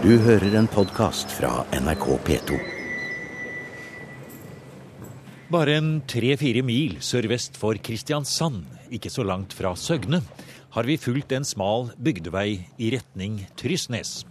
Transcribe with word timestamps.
Du 0.00 0.14
hører 0.16 0.54
en 0.56 0.64
podkast 0.64 1.28
fra 1.36 1.66
NRK 1.76 2.04
P2. 2.24 2.54
Bare 5.52 5.74
en 5.76 5.90
tre-fire 6.08 6.62
mil 6.64 6.94
sørvest 7.04 7.58
for 7.60 7.76
Kristiansand, 7.84 8.62
ikke 8.88 9.12
så 9.12 9.26
langt 9.28 9.52
fra 9.52 9.74
Søgne, 9.76 10.22
har 10.72 10.88
vi 10.88 10.96
fulgt 10.96 11.34
en 11.36 11.44
smal 11.44 11.90
bygdevei 12.00 12.62
i 12.80 12.88
retning 12.94 13.42
Trysnes. 13.60 14.22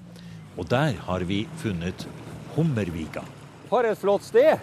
Og 0.57 0.65
der 0.73 0.97
har 1.05 1.27
vi 1.29 1.43
funnet 1.61 2.07
Hummervika. 2.55 3.21
For 3.69 3.85
et 3.85 4.01
flott 4.01 4.25
sted! 4.25 4.57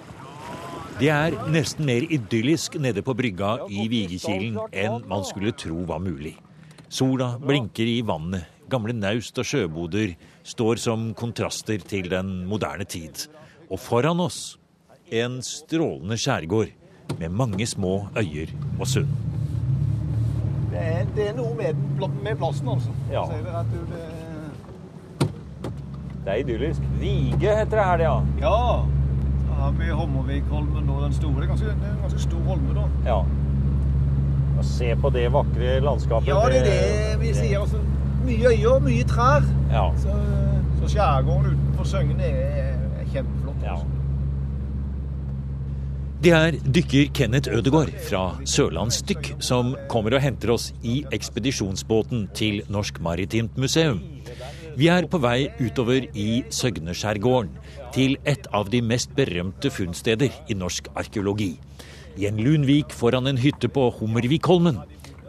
Det 0.98 1.12
er 1.14 1.38
nesten 1.54 1.86
mer 1.86 2.02
idyllisk 2.02 2.80
nede 2.82 3.06
på 3.06 3.14
brygga 3.14 3.60
i 3.70 3.86
Vigekilen 3.94 4.58
enn 4.74 5.06
man 5.06 5.22
skulle 5.30 5.54
tro 5.54 5.86
var 5.86 6.02
mulig. 6.02 6.34
Sola 6.90 7.36
blinker 7.38 7.86
i 7.86 8.00
vannet, 8.02 8.55
gamle 8.70 8.92
naust 8.96 9.38
og 9.38 9.44
sjøboder 9.46 10.14
står 10.46 10.80
som 10.82 11.08
kontraster 11.18 11.78
til 11.86 12.08
den 12.10 12.44
moderne 12.50 12.84
tid. 12.84 13.26
Og 13.70 13.78
foran 13.82 14.20
oss 14.20 14.56
en 15.10 15.40
strålende 15.42 16.16
skjærgård 16.18 16.72
med 17.20 17.28
mange 17.30 17.66
små 17.66 18.08
øyer 18.18 18.50
og 18.80 18.86
sund. 18.90 19.08
Det 20.72 20.80
er, 20.82 21.04
det 21.16 21.28
er 21.30 21.36
noe 21.38 21.54
med, 21.56 21.74
den- 22.00 22.18
med 22.24 22.36
plassen, 22.36 22.68
altså. 22.68 22.90
Ja. 23.12 23.22
Det 26.24 26.32
er 26.32 26.40
idyllisk. 26.42 26.82
Vige 27.00 27.38
heter 27.38 27.76
det 27.78 27.84
her, 27.86 27.98
ja. 28.02 28.14
Ja. 28.42 28.56
Så 29.46 29.58
har 29.60 29.70
vi 29.78 29.90
Hommervikholmen 29.94 30.88
og 30.90 31.02
den 31.04 31.12
store. 31.14 31.34
Det 31.36 31.42
er 31.44 31.52
ganske, 31.52 31.66
det 31.66 31.86
er 31.86 31.92
en 31.94 32.00
ganske 32.02 32.22
stor 32.24 32.40
holme, 32.48 32.74
da. 32.74 32.86
ja. 33.06 33.20
Og 34.58 34.64
se 34.64 34.88
på 34.96 35.10
det 35.12 35.26
vakre 35.32 35.78
landskapet. 35.84 36.28
Ja, 36.32 36.40
det 36.50 36.62
er 36.62 36.64
det 36.64 37.20
vi 37.20 37.32
sier. 37.36 37.60
Altså, 37.60 37.78
mye 38.24 38.54
øyer, 38.54 38.80
mye 38.84 39.04
trær. 39.04 39.44
Ja. 39.72 39.90
Så, 40.00 40.16
så 40.80 40.94
skjærgården 40.94 41.52
utenfor 41.52 41.84
Søgne 41.84 42.32
er, 42.32 42.72
er 43.00 43.12
kjempeflott. 43.12 43.62
Ja. 43.62 43.76
Altså. 43.76 43.96
Det 46.16 46.32
er 46.32 46.56
dykker 46.74 47.10
Kenneth 47.14 47.52
Ødegård 47.52 47.90
fra 48.08 48.22
Sørlandsdykk 48.48 49.34
som 49.44 49.74
kommer 49.92 50.16
og 50.16 50.22
henter 50.24 50.54
oss 50.54 50.70
i 50.80 51.02
ekspedisjonsbåten 51.12 52.30
til 52.34 52.62
Norsk 52.72 53.02
Maritimt 53.04 53.58
Museum. 53.60 54.00
Vi 54.76 54.88
er 54.88 55.06
på 55.12 55.20
vei 55.20 55.50
utover 55.60 56.08
i 56.16 56.42
Søgneskjærgården, 56.52 57.52
til 57.92 58.16
et 58.24 58.48
av 58.52 58.72
de 58.72 58.80
mest 58.84 59.12
berømte 59.16 59.70
funnsteder 59.70 60.32
i 60.48 60.56
norsk 60.56 60.88
arkeologi. 60.96 61.52
I 62.16 62.26
en 62.28 62.40
lunvik 62.40 62.96
foran 62.96 63.28
en 63.28 63.38
hytte 63.40 63.68
på 63.68 63.86
Hummervikholmen. 64.00 64.80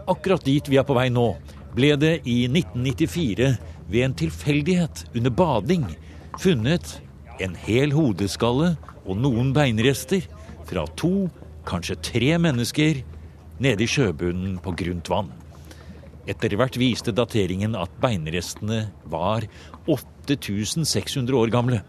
Akkurat 0.08 0.44
dit 0.48 0.72
vi 0.72 0.80
er 0.80 0.88
på 0.88 0.96
vei 0.96 1.10
nå, 1.12 1.30
ble 1.78 1.94
det 2.02 2.14
i 2.26 2.44
1994 2.50 3.52
ved 3.88 4.04
en 4.04 4.16
tilfeldighet 4.18 5.06
under 5.14 5.34
bading 5.34 5.86
funnet 6.42 6.98
en 7.44 7.54
hel 7.68 7.94
hodeskalle 7.94 8.74
og 9.06 9.20
noen 9.22 9.54
beinrester 9.56 10.26
fra 10.68 10.86
to, 11.00 11.30
kanskje 11.68 12.00
tre 12.04 12.34
mennesker 12.42 13.04
nede 13.64 13.86
i 13.86 13.90
sjøbunnen 13.90 14.58
på 14.64 14.74
grunt 14.78 15.10
vann. 15.12 15.30
Etter 16.28 16.58
hvert 16.60 16.76
viste 16.80 17.14
dateringen 17.16 17.78
at 17.80 17.94
beinrestene 18.04 18.88
var 19.08 19.46
8600 19.88 21.38
år 21.40 21.54
gamle. 21.54 21.82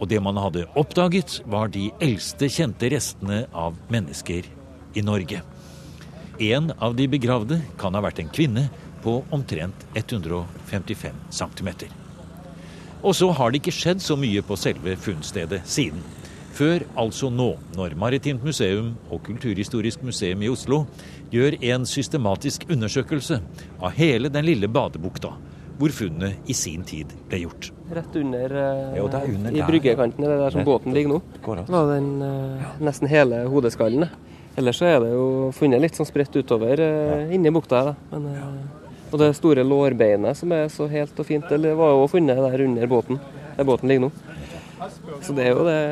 Og 0.00 0.08
det 0.10 0.20
man 0.24 0.38
hadde 0.40 0.64
oppdaget, 0.78 1.42
var 1.46 1.68
de 1.70 1.90
eldste 2.02 2.48
kjente 2.50 2.88
restene 2.90 3.44
av 3.52 3.76
mennesker 3.92 4.48
i 4.96 5.04
Norge. 5.04 5.42
En 6.42 6.72
av 6.82 6.96
de 6.98 7.06
begravde 7.10 7.60
kan 7.78 7.94
ha 7.94 8.02
vært 8.02 8.24
en 8.24 8.32
kvinne 8.32 8.66
på 9.04 9.20
omtrent 9.34 9.86
155 9.94 11.22
cm. 11.30 11.70
Og 13.04 13.12
så 13.16 13.28
har 13.36 13.52
det 13.52 13.60
ikke 13.60 13.76
skjedd 13.76 14.00
så 14.00 14.16
mye 14.16 14.42
på 14.42 14.56
selve 14.56 14.96
funnstedet 14.96 15.60
siden. 15.68 16.00
Før 16.54 16.84
altså 16.96 17.28
nå, 17.34 17.50
når 17.74 17.96
Maritimt 17.98 18.44
museum 18.46 18.92
og 19.10 19.24
Kulturhistorisk 19.26 20.04
museum 20.06 20.42
i 20.44 20.48
Oslo 20.48 20.84
gjør 21.32 21.58
en 21.72 21.84
systematisk 21.88 22.68
undersøkelse 22.70 23.40
av 23.82 23.96
hele 23.98 24.30
den 24.32 24.46
lille 24.46 24.70
badebukta, 24.70 25.32
hvor 25.80 25.90
funnet 25.92 26.46
i 26.46 26.54
sin 26.54 26.86
tid 26.86 27.10
ble 27.28 27.42
gjort. 27.42 27.72
Rett 27.90 28.16
under, 28.16 28.54
eh, 28.54 28.96
Jo, 28.96 29.08
er 29.08 29.26
under 29.34 29.50
i 29.50 29.66
bryggekanten, 29.66 30.22
det 30.22 30.38
der 30.38 30.50
som 30.50 30.62
Rett. 30.62 30.66
båten 30.66 30.94
ligger 30.94 31.16
nå. 31.16 31.22
Var 31.66 31.90
den 31.94 32.22
eh, 32.22 32.78
nesten 32.80 33.10
hele 33.10 33.44
hodeskallen. 33.50 34.08
Ellers 34.56 34.78
så 34.78 34.86
er 34.86 35.00
det 35.02 35.10
jo 35.10 35.50
funnet 35.54 35.82
litt 35.82 35.96
sånn 35.98 36.06
spredt 36.06 36.36
utover 36.38 36.78
uh, 36.78 37.34
inni 37.34 37.50
bukta 37.50 37.80
her. 37.80 37.96
Men, 38.12 38.26
eh, 38.30 38.83
og 39.14 39.20
det 39.22 39.30
store 39.38 39.62
lårbeinet 39.62 40.34
som 40.34 40.52
er 40.56 40.66
så 40.74 40.88
helt 40.90 41.18
og 41.22 41.26
fint, 41.28 41.46
det 41.46 41.74
var 41.78 41.92
jo 41.94 42.08
funnet 42.10 42.40
der 42.42 42.64
under 42.66 42.88
båten, 42.90 43.20
der 43.54 43.68
båten 43.68 43.90
ligger 43.90 44.08
nå. 44.08 44.14
Så 45.22 45.34
det 45.36 45.44
er 45.46 45.52
jo 45.54 45.66
det 45.68 45.82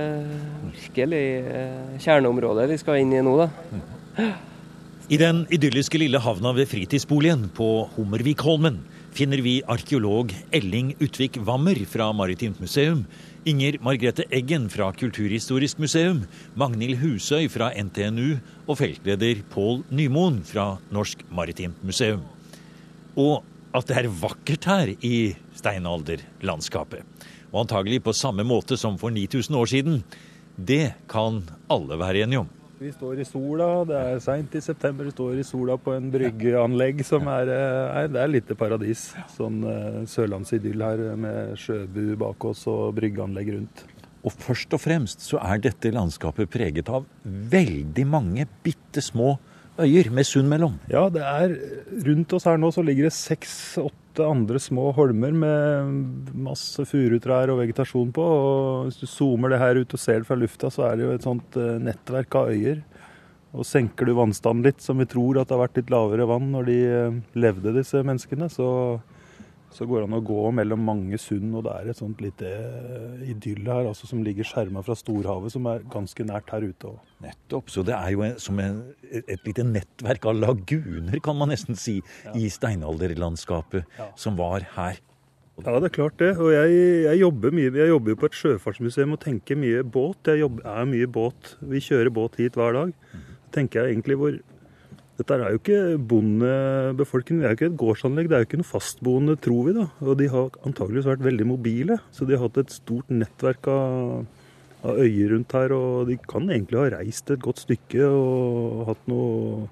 virkelig 0.74 1.20
eh, 1.54 2.00
kjerneområdet 2.02 2.66
vi 2.72 2.80
skal 2.80 2.98
inn 2.98 3.14
i 3.14 3.22
nå, 3.22 3.36
da. 3.38 4.26
I 5.12 5.20
den 5.20 5.44
idylliske 5.54 6.00
lille 6.02 6.18
havna 6.24 6.50
ved 6.56 6.66
fritidsboligen 6.70 7.46
på 7.54 7.68
Hummervikholmen 7.94 8.80
finner 9.14 9.42
vi 9.44 9.60
arkeolog 9.70 10.34
Elling 10.56 10.96
Utvik 10.98 11.38
Wammer 11.46 11.78
fra 11.86 12.10
Maritimt 12.16 12.58
museum, 12.64 13.04
Inger 13.46 13.78
Margrethe 13.86 14.26
Eggen 14.34 14.66
fra 14.72 14.90
Kulturhistorisk 14.98 15.78
museum, 15.82 16.24
Magnhild 16.58 16.98
Husøy 17.02 17.46
fra 17.52 17.70
NTNU 17.76 18.38
og 18.66 18.78
feltleder 18.82 19.46
Pål 19.54 19.82
Nymoen 19.94 20.42
fra 20.48 20.72
Norsk 20.90 21.22
Maritimt 21.30 21.78
museum. 21.86 22.24
Og 23.16 23.42
at 23.72 23.88
det 23.88 23.98
er 24.02 24.10
vakkert 24.22 24.68
her 24.68 24.92
i 25.00 25.34
steinalderlandskapet. 25.56 27.04
Og 27.52 27.64
antagelig 27.64 28.02
på 28.04 28.14
samme 28.16 28.44
måte 28.44 28.78
som 28.80 28.98
for 29.00 29.12
9000 29.12 29.56
år 29.56 29.70
siden. 29.70 30.02
Det 30.56 30.94
kan 31.08 31.42
alle 31.72 31.96
være 32.00 32.24
enige 32.24 32.44
om. 32.44 32.50
Vi 32.82 32.90
står 32.90 33.20
i 33.22 33.24
sola, 33.24 33.66
det 33.86 33.94
er 33.94 34.20
seint 34.24 34.54
i 34.58 34.60
september, 34.60 35.06
vi 35.06 35.14
står 35.14 35.38
i 35.38 35.44
sola 35.46 35.76
på 35.78 35.92
en 35.94 36.08
bryggeanlegg 36.10 37.04
som 37.06 37.28
er, 37.30 37.46
eh, 37.46 38.00
er 38.00 38.08
Det 38.08 38.20
er 38.20 38.32
litt 38.32 38.50
paradis. 38.58 39.12
Sånn 39.36 39.62
uh, 39.62 40.02
sørlandsidyll 40.02 40.82
her 40.82 41.02
med 41.14 41.54
sjøbu 41.62 42.16
bak 42.18 42.44
oss 42.44 42.66
og 42.66 42.96
bryggeanlegg 42.96 43.52
rundt. 43.54 43.84
Og 44.26 44.34
først 44.34 44.74
og 44.74 44.82
fremst 44.82 45.22
så 45.22 45.38
er 45.38 45.62
dette 45.62 45.94
landskapet 45.94 46.50
preget 46.50 46.90
av 46.90 47.06
veldig 47.22 48.06
mange 48.06 48.48
bitte 48.66 49.02
små 49.02 49.36
øyer 49.80 50.10
med 50.12 50.26
sund 50.28 50.50
mellom. 50.50 50.76
Ja, 50.90 51.08
det 51.12 51.22
er 51.24 51.56
rundt 52.06 52.32
oss 52.36 52.46
her 52.48 52.60
nå 52.60 52.72
så 52.74 52.84
ligger 52.84 53.08
det 53.08 53.16
seks-åtte 53.16 54.26
andre 54.26 54.60
små 54.60 54.90
holmer 54.92 55.32
med 55.32 56.32
masse 56.36 56.84
furutrær 56.88 57.52
og 57.52 57.62
vegetasjon 57.62 58.12
på. 58.14 58.24
Og 58.24 58.88
hvis 58.88 59.00
du 59.00 59.06
zoomer 59.08 59.54
det 59.54 59.62
her 59.62 59.80
ut 59.80 59.96
og 59.96 60.02
ser 60.02 60.20
det 60.20 60.28
fra 60.28 60.38
lufta, 60.38 60.70
så 60.72 60.90
er 60.90 60.98
det 60.98 61.06
jo 61.06 61.14
et 61.16 61.28
sånt 61.28 61.56
eh, 61.60 61.78
nettverk 61.80 62.36
av 62.40 62.52
øyer. 62.52 62.82
Og 63.52 63.68
senker 63.68 64.08
du 64.08 64.14
vannstanden 64.16 64.64
litt, 64.64 64.80
som 64.84 65.00
vi 65.00 65.08
tror 65.08 65.40
at 65.40 65.48
det 65.48 65.56
har 65.56 65.64
vært 65.66 65.80
litt 65.80 65.92
lavere 65.92 66.28
vann 66.28 66.52
når 66.54 66.68
de 66.68 66.78
eh, 66.88 67.18
levde, 67.40 67.74
disse 67.76 68.04
menneskene, 68.04 68.48
så, 68.52 68.68
så 69.72 69.86
går 69.88 70.02
det 70.02 70.08
an 70.08 70.18
å 70.18 70.24
gå 70.24 70.40
mellom 70.54 70.82
mange 70.84 71.18
sund, 71.20 71.52
og 71.56 71.64
det 71.66 71.74
er 71.74 71.92
et 71.92 72.00
sånt 72.00 72.20
lite 72.24 72.48
eh, 72.48 73.22
idyll 73.32 73.64
her 73.68 73.88
altså, 73.90 74.08
som 74.10 74.22
ligger 74.24 74.46
skjerma 74.46 74.82
fra 74.84 74.96
storhavet, 74.98 75.54
som 75.54 75.68
er 75.70 75.86
ganske 75.92 76.26
nært 76.28 76.52
her 76.52 76.66
ute. 76.66 76.92
også. 76.92 77.16
Nettopp. 77.24 77.72
Så 77.72 77.84
det 77.88 77.96
er 77.96 78.12
jo 78.14 78.24
en, 78.26 78.36
som 78.42 78.60
en, 78.62 78.82
et 79.22 79.48
lite 79.48 79.64
nettverk 79.66 80.28
av 80.28 80.36
laguner, 80.40 81.16
kan 81.24 81.38
man 81.38 81.52
nesten 81.54 81.78
si, 81.78 82.00
i 82.36 82.50
steinalderlandskapet 82.52 83.88
som 84.20 84.36
var 84.40 84.66
her. 84.76 85.00
Ja, 85.60 85.76
det 85.78 85.90
er 85.90 85.94
klart 85.94 86.16
det. 86.18 86.30
Og 86.40 86.50
jeg, 86.54 86.78
jeg 87.04 87.20
jobber 87.20 87.52
mye. 87.54 87.72
Jeg 87.76 87.90
jobber 87.90 88.14
jo 88.14 88.20
på 88.22 88.28
et 88.30 88.38
sjøfartsmuseum 88.38 89.12
og 89.14 89.20
tenker 89.22 89.58
mye 89.60 89.82
båt. 89.84 90.32
Jeg 90.32 90.40
jobber, 90.40 90.64
er 90.66 90.88
mye 90.88 91.08
båt. 91.12 91.54
Vi 91.68 91.82
kjører 91.84 92.10
båt 92.14 92.38
hit 92.40 92.56
hver 92.58 92.74
dag. 92.78 92.94
tenker 93.52 93.82
jeg 93.82 93.92
egentlig 93.92 94.16
hvor 94.16 94.38
Dette 95.20 95.36
er 95.36 95.52
jo 95.52 95.60
ikke 95.60 95.80
bondebefolkningen, 96.08 97.42
det 97.42 97.48
er 97.48 97.52
jo 97.52 97.58
ikke 97.58 97.70
et 97.70 97.80
gårdsanlegg. 97.82 98.30
Det 98.30 98.36
er 98.36 98.42
jo 98.42 98.48
ikke 98.48 98.62
noe 98.62 98.70
fastboende, 98.70 99.36
tror 99.44 99.66
vi. 99.66 99.74
da. 99.76 99.84
Og 100.00 100.16
de 100.18 100.30
har 100.32 100.56
antageligvis 100.64 101.10
vært 101.10 101.26
veldig 101.26 101.48
mobile. 101.50 101.98
Så 102.16 102.26
de 102.28 102.36
har 102.36 102.46
hatt 102.46 102.62
et 102.62 102.72
stort 102.72 103.12
nettverk 103.12 103.68
av, 103.70 104.24
av 104.82 105.02
øyer 105.04 105.34
rundt 105.34 105.52
her. 105.58 105.76
Og 105.76 106.08
de 106.08 106.16
kan 106.24 106.48
egentlig 106.48 106.80
ha 106.80 106.88
reist 106.96 107.30
et 107.30 107.44
godt 107.44 107.60
stykke 107.66 108.08
og 108.08 108.88
hatt 108.88 109.06
noe 109.12 109.68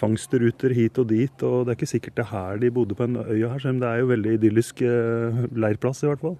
fangstruter 0.00 0.72
hit 0.76 1.02
og 1.02 1.10
dit. 1.10 1.46
Og 1.46 1.66
det 1.66 1.74
er 1.74 1.80
ikke 1.80 1.92
sikkert 1.96 2.18
det 2.20 2.26
er 2.28 2.32
her 2.32 2.62
de 2.62 2.72
bodde 2.74 2.96
på 2.96 3.06
en 3.08 3.20
øya 3.26 3.52
her, 3.52 3.62
selv 3.62 3.76
om 3.76 3.82
det 3.82 3.90
er 3.90 4.02
jo 4.02 4.10
veldig 4.14 4.34
idyllisk 4.38 4.82
eh, 4.86 5.46
leirplass 5.50 6.04
i 6.04 6.10
hvert 6.12 6.24
fall. 6.24 6.38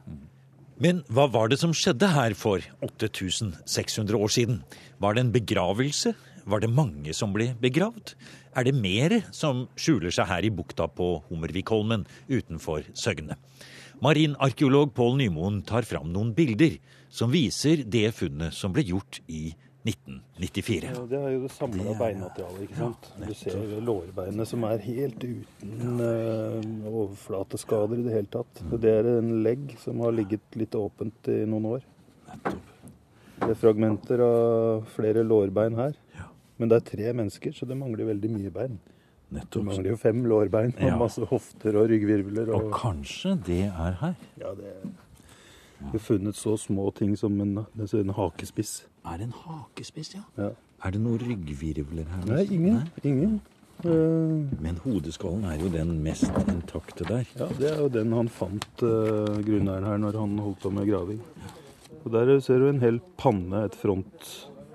Men 0.80 1.02
hva 1.12 1.26
var 1.28 1.50
det 1.52 1.58
som 1.60 1.74
skjedde 1.76 2.08
her 2.08 2.32
for 2.38 2.64
8600 2.86 4.16
år 4.16 4.32
siden? 4.32 4.62
Var 5.02 5.16
det 5.16 5.26
en 5.26 5.32
begravelse? 5.34 6.14
Var 6.44 6.60
det 6.62 6.70
mange 6.72 7.12
som 7.16 7.32
ble 7.34 7.50
begravd? 7.60 8.14
Er 8.56 8.64
det 8.66 8.74
mer 8.74 9.16
som 9.36 9.66
skjuler 9.78 10.12
seg 10.14 10.26
her 10.30 10.46
i 10.46 10.50
bukta 10.54 10.88
på 10.88 11.22
Hummervikholmen 11.28 12.06
utenfor 12.30 12.86
Søgne? 12.94 13.36
Marinarkeolog 14.00 14.94
Pål 14.96 15.18
Nymoen 15.20 15.60
tar 15.68 15.84
fram 15.84 16.08
noen 16.12 16.32
bilder 16.34 16.78
som 17.12 17.32
viser 17.34 17.82
det 17.84 18.08
funnet 18.16 18.54
som 18.56 18.72
ble 18.72 18.86
gjort 18.88 19.20
i 19.28 19.50
1994. 19.84 20.90
Ja, 20.92 21.02
det 21.08 21.18
er 21.18 21.30
jo 21.34 21.42
det 21.46 21.50
samla 21.54 21.84
er- 21.88 21.98
beinmaterialet. 21.98 22.62
ikke 22.66 22.76
sant? 22.76 23.06
Du 23.26 23.32
ser 23.34 23.80
lårbeinet 23.80 24.48
som 24.48 24.64
er 24.68 24.82
helt 24.84 25.24
uten 25.24 26.00
uh, 26.00 26.90
overflateskader 26.90 28.00
i 28.00 28.04
det 28.04 28.12
hele 28.18 28.32
tatt. 28.34 28.60
Det 28.80 28.92
er 28.92 29.08
en 29.18 29.30
legg 29.44 29.72
som 29.80 30.00
har 30.04 30.12
ligget 30.12 30.60
litt 30.60 30.76
åpent 30.76 31.32
i 31.32 31.44
noen 31.48 31.70
år. 31.78 31.86
Det 33.40 33.54
er 33.54 33.56
fragmenter 33.56 34.20
av 34.20 34.84
flere 34.92 35.24
lårbein 35.24 35.76
her. 35.80 35.96
Men 36.60 36.68
det 36.68 36.76
er 36.78 36.88
tre 36.90 37.12
mennesker, 37.16 37.54
så 37.56 37.66
det 37.68 37.76
mangler 37.80 38.10
veldig 38.12 38.30
mye 38.36 38.50
bein. 38.52 38.78
Det 39.30 39.62
mangler 39.62 39.92
jo 39.94 39.96
fem 39.96 40.24
lårbein 40.26 40.74
og 40.76 40.88
Ja. 40.90 40.96
masse 40.98 41.24
hofter 41.30 41.76
og 41.78 41.88
ryggvirvler. 41.88 42.48
Og 42.52 42.64
Og, 42.66 42.72
kanskje 42.74 43.36
det 43.46 43.62
er 43.70 43.92
her. 44.00 44.14
ja, 44.38 44.50
det 44.58 44.74
Vi 45.80 45.92
har 45.92 45.98
funnet 45.98 46.34
så 46.36 46.58
små 46.60 46.90
ting 46.94 47.16
som 47.16 47.40
en, 47.40 47.56
en 47.58 48.10
hakespiss. 48.10 48.84
Er 49.06 49.16
det 49.16 49.28
en 49.30 49.32
hakespiss, 49.46 50.14
ja? 50.14 50.20
Ja. 50.36 50.50
Er 50.84 50.90
det 50.90 51.00
noen 51.00 51.18
ryggvirvler 51.18 52.04
her? 52.04 52.26
Nei, 52.26 52.44
ingen. 52.52 52.82
Ingen. 53.02 53.40
Eh, 53.84 54.60
Men 54.60 54.76
hodeskallen 54.84 55.44
er 55.48 55.56
jo 55.58 55.70
den 55.72 56.02
mest 56.04 56.28
intakte 56.52 57.06
der. 57.08 57.24
Ja, 57.38 57.46
det 57.56 57.70
er 57.70 57.78
jo 57.80 57.88
den 57.88 58.12
han 58.12 58.28
fant 58.28 58.82
uh, 58.82 59.40
grunneieren 59.40 59.84
her 59.88 59.96
når 59.96 60.18
han 60.20 60.36
holdt 60.38 60.60
på 60.60 60.70
med 60.72 60.86
graving. 60.90 61.20
Og 62.04 62.12
Der 62.12 62.40
ser 62.40 62.58
du 62.58 62.68
en 62.68 62.80
hel 62.80 63.00
panne, 63.16 63.64
et 63.64 63.74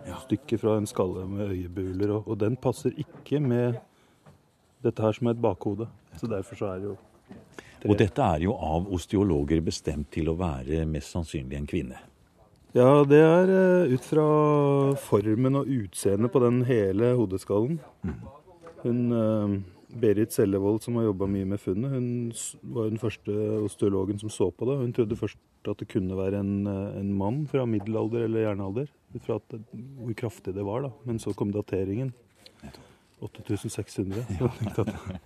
frontstykke 0.05 0.57
fra 0.61 0.77
en 0.77 0.87
skalle 0.87 1.25
med 1.27 1.49
øyebuler, 1.49 2.15
og, 2.17 2.27
og 2.27 2.39
den 2.39 2.55
passer 2.55 2.91
ikke 2.97 3.39
med 3.39 3.75
dette 4.83 5.01
her 5.01 5.11
som 5.11 5.27
er 5.27 5.35
et 5.35 5.41
bakhode. 5.41 5.87
Så 6.17 6.27
derfor 6.27 6.55
så 6.55 6.65
er 6.65 6.79
det 6.79 6.91
jo 6.91 6.95
tre. 7.81 7.89
Og 7.89 7.97
dette 7.99 8.21
er 8.21 8.43
jo 8.45 8.53
av 8.53 8.89
osteologer 8.93 9.61
bestemt 9.61 10.11
til 10.13 10.29
å 10.29 10.37
være 10.39 10.85
mest 10.89 11.11
sannsynlig 11.15 11.57
en 11.57 11.69
kvinne. 11.69 12.01
Ja, 12.75 13.05
det 13.07 13.21
er 13.23 13.51
eh, 13.55 13.93
ut 13.95 14.03
fra 14.03 14.25
formen 14.99 15.61
og 15.61 15.69
utseendet 15.71 16.31
på 16.33 16.41
den 16.43 16.59
hele 16.67 17.13
hodeskallen. 17.15 17.79
Hun 18.83 18.99
eh, 19.15 19.53
Berit 19.95 20.35
Sellevold, 20.35 20.81
som 20.83 20.97
har 20.99 21.07
jobba 21.07 21.29
mye 21.31 21.47
med 21.47 21.61
funnet, 21.63 21.93
hun 21.93 22.33
var 22.75 22.89
den 22.89 22.99
første 22.99 23.31
osteologen 23.63 24.19
som 24.19 24.33
så 24.33 24.49
på 24.51 24.67
det. 24.67 24.75
Hun 24.81 24.91
trodde 24.95 25.15
først 25.15 25.39
at 25.71 25.79
det 25.79 25.87
kunne 25.93 26.17
være 26.19 26.41
en, 26.43 26.67
eh, 26.67 26.99
en 26.99 27.13
mann 27.15 27.45
fra 27.47 27.63
middelalder 27.69 28.27
eller 28.27 28.49
jernalder. 28.49 28.91
Ut 29.15 29.23
fra 29.23 29.35
at 29.39 29.55
hvor 29.71 30.13
kraftig 30.19 30.53
det 30.55 30.65
var, 30.67 30.81
da. 30.81 30.89
Men 31.07 31.19
så 31.19 31.33
kom 31.35 31.51
dateringen. 31.55 32.13
8600. 33.21 34.25
Så 34.27 34.43
jeg 34.43 34.51
tenkte 34.59 34.83
at, 34.85 35.21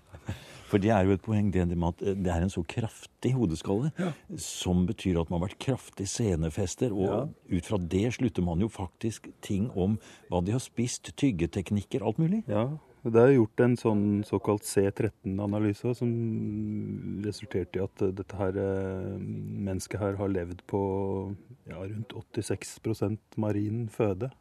For 0.69 0.77
det 0.77 0.91
er 0.93 1.07
jo 1.07 1.15
et 1.15 1.23
poeng 1.25 1.47
det 1.49 1.63
med 1.73 1.87
at 1.95 2.17
det 2.21 2.29
er 2.29 2.43
en 2.45 2.51
så 2.53 2.61
kraftig 2.69 3.31
hodeskalle, 3.33 3.89
som 4.37 4.83
betyr 4.85 5.17
at 5.17 5.31
man 5.31 5.39
har 5.41 5.47
vært 5.47 5.57
kraftig 5.65 6.05
scenefester. 6.11 6.93
Og 6.93 7.09
Ja. 7.09 7.57
ut 7.57 7.65
fra 7.65 7.77
det 7.81 8.13
slutter 8.13 8.45
man 8.45 8.61
jo 8.61 8.67
faktisk 8.69 9.31
ting 9.41 9.71
om 9.75 9.97
hva 10.29 10.43
de 10.45 10.51
har 10.53 10.61
spist, 10.61 11.09
tyggeteknikker, 11.17 12.05
alt 12.05 12.19
mulig. 12.21 12.43
ja, 12.47 12.67
det 13.07 13.21
er 13.21 13.31
gjort 13.31 13.61
en 13.63 13.75
sånn 13.79 14.03
såkalt 14.27 14.65
C13-analyse 14.67 15.93
som 15.95 16.09
resulterte 17.23 17.79
i 17.79 17.83
at 17.83 18.03
eh, 18.03 18.11
dette 18.15 18.35
her 18.35 18.59
eh, 18.59 19.13
mennesket 19.15 20.01
her 20.01 20.17
har 20.19 20.33
levd 20.33 20.65
på 20.67 20.81
ja, 21.69 21.79
rundt 21.79 22.11
86% 22.11 23.39
marin 23.39 23.85
føde. 23.93 24.31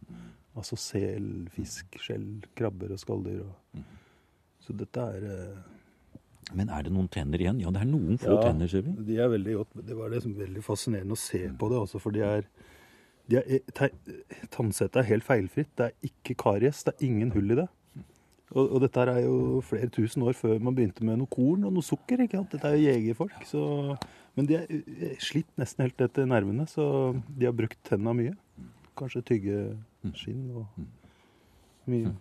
Altså 0.59 0.79
sel, 0.81 1.47
fisk, 1.55 2.01
skjell, 2.03 2.27
krabber 2.59 2.97
og 2.97 2.99
skalldyr. 2.99 3.45
Og. 3.47 3.85
Så 4.67 4.75
dette 4.75 5.07
er 5.07 5.29
eh, 5.31 6.59
Men 6.59 6.75
er 6.75 6.89
det 6.89 6.97
noen 6.97 7.07
tenner 7.15 7.39
igjen? 7.39 7.63
Ja, 7.63 7.71
det 7.71 7.85
er 7.85 7.91
noen 7.93 8.19
få 8.19 8.35
Ja, 8.35 8.43
tenner, 8.49 8.75
ser 8.75 8.83
vi. 8.89 8.99
De 9.07 9.23
er 9.23 9.31
veldig 9.39 9.59
godt, 9.61 9.81
det 9.87 10.03
var 10.03 10.11
liksom 10.17 10.35
veldig 10.41 10.67
fascinerende 10.67 11.15
å 11.15 11.27
se 11.29 11.45
på 11.47 11.71
det, 11.71 11.83
også, 11.87 12.03
for 12.03 12.17
de 12.17 12.27
er, 12.27 12.51
de 13.31 13.39
er 13.39 13.95
Tannsettet 14.51 15.05
er 15.05 15.13
helt 15.13 15.31
feilfritt. 15.31 15.77
Det 15.79 15.93
er 15.93 16.11
ikke 16.11 16.41
karies. 16.43 16.83
Det 16.83 16.97
er 16.97 17.07
ingen 17.07 17.31
hull 17.39 17.55
i 17.55 17.63
det. 17.63 17.71
Og, 18.55 18.63
og 18.65 18.81
dette 18.81 19.03
her 19.03 19.11
er 19.13 19.25
jo 19.27 19.61
flere 19.65 19.91
tusen 19.93 20.25
år 20.25 20.37
før 20.39 20.61
man 20.65 20.77
begynte 20.77 21.05
med 21.05 21.21
noe 21.21 21.31
korn 21.31 21.67
og 21.69 21.75
noe 21.75 21.85
sukker. 21.85 22.23
ikke 22.25 22.39
sant? 22.41 22.55
Dette 22.55 22.71
er 22.71 22.79
jo 22.79 22.87
jegerfolk. 22.87 23.37
Så, 23.49 23.63
men 24.39 24.49
de 24.49 24.57
er 24.57 24.71
eh, 24.73 25.19
slitt 25.23 25.51
nesten 25.61 25.85
helt 25.85 26.01
etter 26.05 26.29
nervene, 26.29 26.65
så 26.71 26.87
de 27.29 27.49
har 27.49 27.57
brukt 27.57 27.81
tenna 27.89 28.15
mye. 28.17 28.33
Kanskje 28.99 29.25
tygge 29.35 29.61
skinn 30.17 30.49
og 30.57 30.81
mye. 31.93 32.15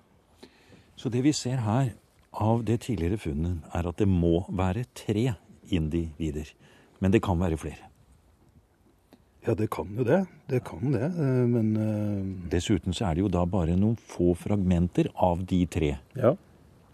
Så 0.97 1.11
det 1.13 1.23
vi 1.23 1.33
ser 1.35 1.61
her 1.63 1.93
av 2.37 2.63
det 2.67 2.81
tidligere 2.85 3.19
funnet, 3.21 3.63
er 3.73 3.87
at 3.87 3.99
det 4.01 4.07
må 4.09 4.41
være 4.49 4.85
tre 4.97 5.31
individer. 5.73 6.51
Men 6.99 7.13
det 7.13 7.23
kan 7.25 7.39
være 7.39 7.57
flere. 7.57 7.86
Ja, 9.47 9.53
det 9.55 9.69
kan 9.71 9.93
jo 9.95 10.03
det. 10.03 10.19
Det 10.51 10.59
kan 10.67 10.91
det. 10.91 11.07
eh, 11.07 11.45
Men 11.47 11.69
uh... 11.79 12.49
Dessuten 12.51 12.93
så 12.93 13.07
er 13.07 13.15
det 13.15 13.23
jo 13.25 13.31
da 13.31 13.45
bare 13.47 13.77
noen 13.79 13.95
få 13.95 14.33
fragmenter 14.35 15.07
av 15.15 15.45
de 15.47 15.65
tre. 15.65 15.95
ja. 16.15 16.35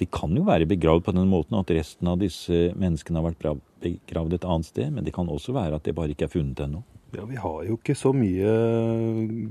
De 0.02 0.08
kan 0.10 0.32
jo 0.36 0.42
være 0.44 0.66
begravd 0.68 1.04
på 1.06 1.14
den 1.14 1.28
måten 1.30 1.54
at 1.56 1.70
resten 1.72 2.08
av 2.10 2.18
disse 2.20 2.72
menneskene 2.82 3.22
har 3.22 3.28
vært 3.30 3.60
begravd 3.84 4.34
et 4.34 4.48
annet 4.50 4.66
sted, 4.66 4.90
men 4.92 5.06
det 5.06 5.14
kan 5.14 5.30
også 5.30 5.54
være 5.54 5.78
at 5.78 5.86
det 5.86 5.94
bare 5.96 6.12
ikke 6.16 6.26
er 6.26 6.32
funnet 6.34 6.60
ennå. 6.66 6.82
Ja, 7.14 7.24
Vi 7.30 7.38
har 7.38 7.60
jo 7.68 7.78
ikke 7.78 7.94
så 7.96 8.10
mye 8.12 8.50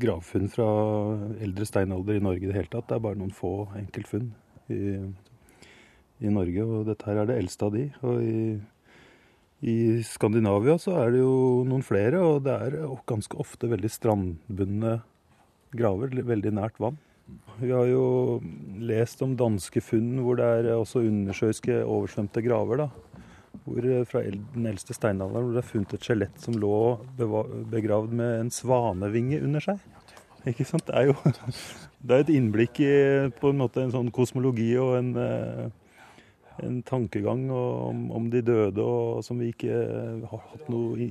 gravfunn 0.02 0.50
fra 0.50 0.66
eldre 1.46 1.64
steinalder 1.64 2.18
i 2.18 2.24
Norge 2.26 2.42
i 2.42 2.50
det 2.50 2.56
hele 2.58 2.72
tatt. 2.72 2.88
Det 2.90 2.96
er 2.98 3.04
bare 3.06 3.20
noen 3.20 3.30
få 3.32 3.52
enkeltfunn 3.78 4.32
i, 4.74 4.80
i 6.26 6.34
Norge, 6.34 6.66
og 6.66 6.90
dette 6.90 7.06
her 7.06 7.22
er 7.22 7.30
det 7.30 7.38
eldste 7.38 7.68
av 7.70 7.76
de. 7.78 7.86
Og 8.02 8.20
i, 8.26 8.36
i 9.62 10.02
Skandinavia 10.06 10.74
så 10.82 10.96
er 11.04 11.14
det 11.14 11.22
jo 11.22 11.62
noen 11.68 11.84
flere, 11.86 12.18
og 12.18 12.42
det 12.46 12.54
er 12.66 12.76
ganske 13.08 13.38
ofte 13.38 13.70
veldig 13.70 13.90
strandbundne 13.92 14.98
graver, 15.72 16.12
veldig 16.26 16.52
nært 16.58 16.80
vann. 16.82 16.98
Vi 17.62 17.70
har 17.70 17.86
jo 17.86 18.40
lest 18.82 19.22
om 19.24 19.36
danske 19.38 19.80
funn 19.84 20.18
hvor 20.24 20.36
det 20.40 20.48
er 20.58 20.72
også 20.74 21.04
undersjøiske 21.06 21.78
oversvømte 21.86 22.42
graver. 22.44 22.84
da 22.84 23.12
hvor 23.64 23.84
eh, 23.86 24.04
fra 24.08 24.22
den 24.26 24.66
eldste 24.66 24.96
steinalderen 24.96 25.46
hvor 25.46 25.56
det 25.56 25.62
er 25.62 25.70
funnet 25.70 25.94
et 25.96 26.06
skjelett 26.06 26.42
som 26.42 26.56
lå 26.58 26.76
begravd 27.18 28.14
med 28.18 28.38
en 28.40 28.52
svanevinge 28.52 29.42
under 29.44 29.62
seg. 29.64 29.82
Ikke 30.48 30.66
sant? 30.66 30.88
Det 30.88 30.96
er 30.98 31.10
jo 31.10 31.16
det 32.06 32.16
er 32.16 32.24
et 32.24 32.34
innblikk 32.34 32.82
i 32.82 32.94
på 33.38 33.52
en 33.52 33.62
måte 33.62 33.84
en 33.84 33.94
sånn 33.94 34.10
kosmologi 34.14 34.72
og 34.82 34.96
en, 34.98 35.12
eh, 35.20 35.68
en 36.66 36.80
tankegang 36.86 37.44
om, 37.52 38.04
om 38.14 38.28
de 38.32 38.42
døde 38.44 38.82
og 38.82 39.22
som 39.26 39.40
vi 39.42 39.50
ikke 39.52 39.78
har 40.30 40.42
hatt 40.52 40.68
noe 40.72 41.08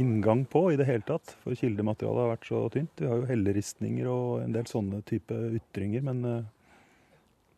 inngang 0.00 0.44
på 0.50 0.66
i 0.72 0.78
det 0.80 0.88
hele 0.88 1.06
tatt. 1.06 1.36
For 1.44 1.56
kildematerialet 1.58 2.24
har 2.24 2.32
vært 2.34 2.48
så 2.50 2.62
tynt. 2.74 3.00
Vi 3.00 3.10
har 3.10 3.20
jo 3.20 3.28
helleristninger 3.30 4.10
og 4.10 4.44
en 4.44 4.54
del 4.56 4.68
sånne 4.70 5.02
type 5.08 5.36
ytringer, 5.60 6.06
men 6.08 6.24
eh, 6.30 6.46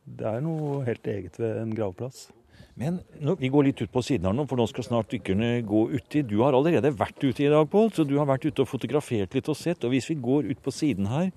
det 0.06 0.26
er 0.30 0.42
noe 0.44 0.82
helt 0.86 1.06
eget 1.10 1.38
ved 1.42 1.62
en 1.62 1.74
gravplass. 1.76 2.28
Men 2.76 2.98
nå, 3.24 3.38
vi 3.40 3.48
går 3.52 3.70
litt 3.70 3.80
ut 3.80 3.92
på 3.92 4.02
siden 4.04 4.28
her 4.28 4.34
nå, 4.36 4.44
for 4.48 4.60
nå 4.60 4.66
skal 4.68 4.84
snart 4.84 5.08
dykkerne 5.12 5.62
gå 5.64 5.86
uti. 5.96 6.20
Du 6.28 6.42
har 6.42 6.56
allerede 6.56 6.92
vært 6.92 7.22
ute 7.24 7.46
i 7.46 7.48
dag, 7.48 7.64
Pål, 7.72 7.88
så 7.96 8.04
du 8.04 8.18
har 8.20 8.28
vært 8.28 8.44
ute 8.44 8.64
og 8.64 8.68
fotografert 8.68 9.32
litt 9.32 9.48
og 9.48 9.56
sett. 9.56 9.84
Og 9.86 9.94
hvis 9.94 10.10
vi 10.12 10.18
går 10.20 10.50
ut 10.50 10.60
på 10.60 10.74
siden 10.74 11.08
her, 11.08 11.30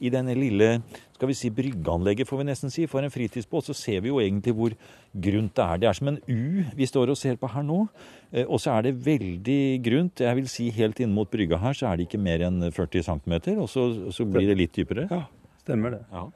i 0.00 0.10
denne 0.12 0.34
lille 0.36 0.82
skal 1.16 1.28
vi 1.30 1.34
si 1.38 1.48
bryggeanlegget, 1.50 2.28
får 2.28 2.38
vi 2.42 2.46
nesten 2.50 2.70
si, 2.70 2.84
for 2.86 3.00
en 3.00 3.10
fritidsbåt, 3.10 3.64
så 3.70 3.74
ser 3.74 4.00
vi 4.04 4.08
jo 4.10 4.18
egentlig 4.20 4.52
hvor 4.54 4.70
grunt 5.16 5.54
det 5.56 5.64
er. 5.64 5.78
Det 5.80 5.88
er 5.88 5.92
som 5.96 6.08
en 6.12 6.18
U 6.28 6.64
vi 6.76 6.84
står 6.86 7.08
og 7.14 7.16
ser 7.16 7.36
på 7.40 7.48
her 7.48 7.62
nå. 7.64 7.86
Eh, 8.32 8.44
Og 8.44 8.60
så 8.60 8.70
er 8.76 8.82
det 8.90 8.98
veldig 9.06 9.62
grunt. 9.82 10.20
Jeg 10.20 10.36
vil 10.36 10.48
si 10.52 10.68
helt 10.70 11.00
inn 11.00 11.14
mot 11.16 11.30
brygga 11.30 11.56
her, 11.62 11.72
så 11.72 11.86
er 11.88 11.96
det 11.96 12.06
ikke 12.10 12.20
mer 12.20 12.40
enn 12.44 12.60
40 12.70 13.02
cm, 13.02 13.32
og 13.60 13.68
så, 13.72 14.10
så 14.12 14.24
blir 14.28 14.46
det 14.52 14.56
litt 14.60 14.74
dypere. 14.76 15.08
Ja, 15.10 15.22
stemmer 15.64 15.90
det. 15.96 16.02
Ja. 16.12 16.26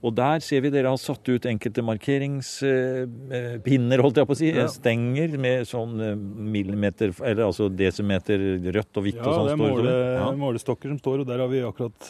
Og 0.00 0.14
der 0.16 0.40
ser 0.40 0.62
vi 0.64 0.70
dere 0.72 0.88
har 0.88 0.96
satt 0.96 1.28
ut 1.28 1.44
enkelte 1.44 1.82
markeringspinner, 1.84 4.00
holdt 4.00 4.16
jeg 4.20 4.26
på 4.30 4.36
å 4.36 4.38
si. 4.38 4.48
Ja. 4.54 4.64
Stenger 4.72 5.34
med 5.40 5.66
sånn 5.68 6.00
eh, 6.00 6.14
millimeter, 6.16 7.12
eller 7.20 7.44
altså 7.50 7.66
desimeter 7.68 8.38
rødt 8.70 8.96
og 8.96 9.02
hvitt 9.06 9.18
Ja, 9.20 9.26
og 9.26 9.34
sånn. 9.34 9.46
Ja, 9.50 9.52
det 9.52 9.56
er 9.58 9.60
måle, 9.60 9.92
Ja. 10.16 10.30
målestokker 10.40 10.88
som 10.94 10.98
står, 11.02 11.16
og 11.20 11.26
der 11.30 11.38
har 11.42 11.48
vi 11.52 11.60
akkurat 11.66 12.00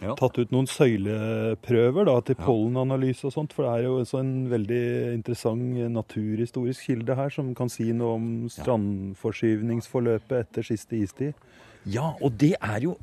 Ja. 0.00 0.14
tatt 0.16 0.38
ut 0.40 0.52
noen 0.54 0.68
søyleprøver 0.70 2.08
da, 2.08 2.16
til 2.24 2.38
pollenanalyse 2.40 3.26
og 3.28 3.34
sånt. 3.34 3.52
For 3.56 3.66
det 3.66 3.72
er 3.72 3.86
jo 3.88 3.98
også 4.00 4.22
en 4.22 4.32
veldig 4.52 4.84
interessant 5.18 5.80
naturhistorisk 5.92 6.88
kilde 6.88 7.16
her, 7.18 7.32
som 7.34 7.52
kan 7.58 7.72
si 7.72 7.90
noe 7.96 8.16
om 8.16 8.30
strandforskyvningsforløpet 8.52 10.36
etter 10.40 10.66
siste 10.72 11.00
istid. 11.00 11.46
Ja, 11.88 12.14
og 12.20 12.36
det 12.40 12.54
er 12.60 12.80
jo 12.88 12.96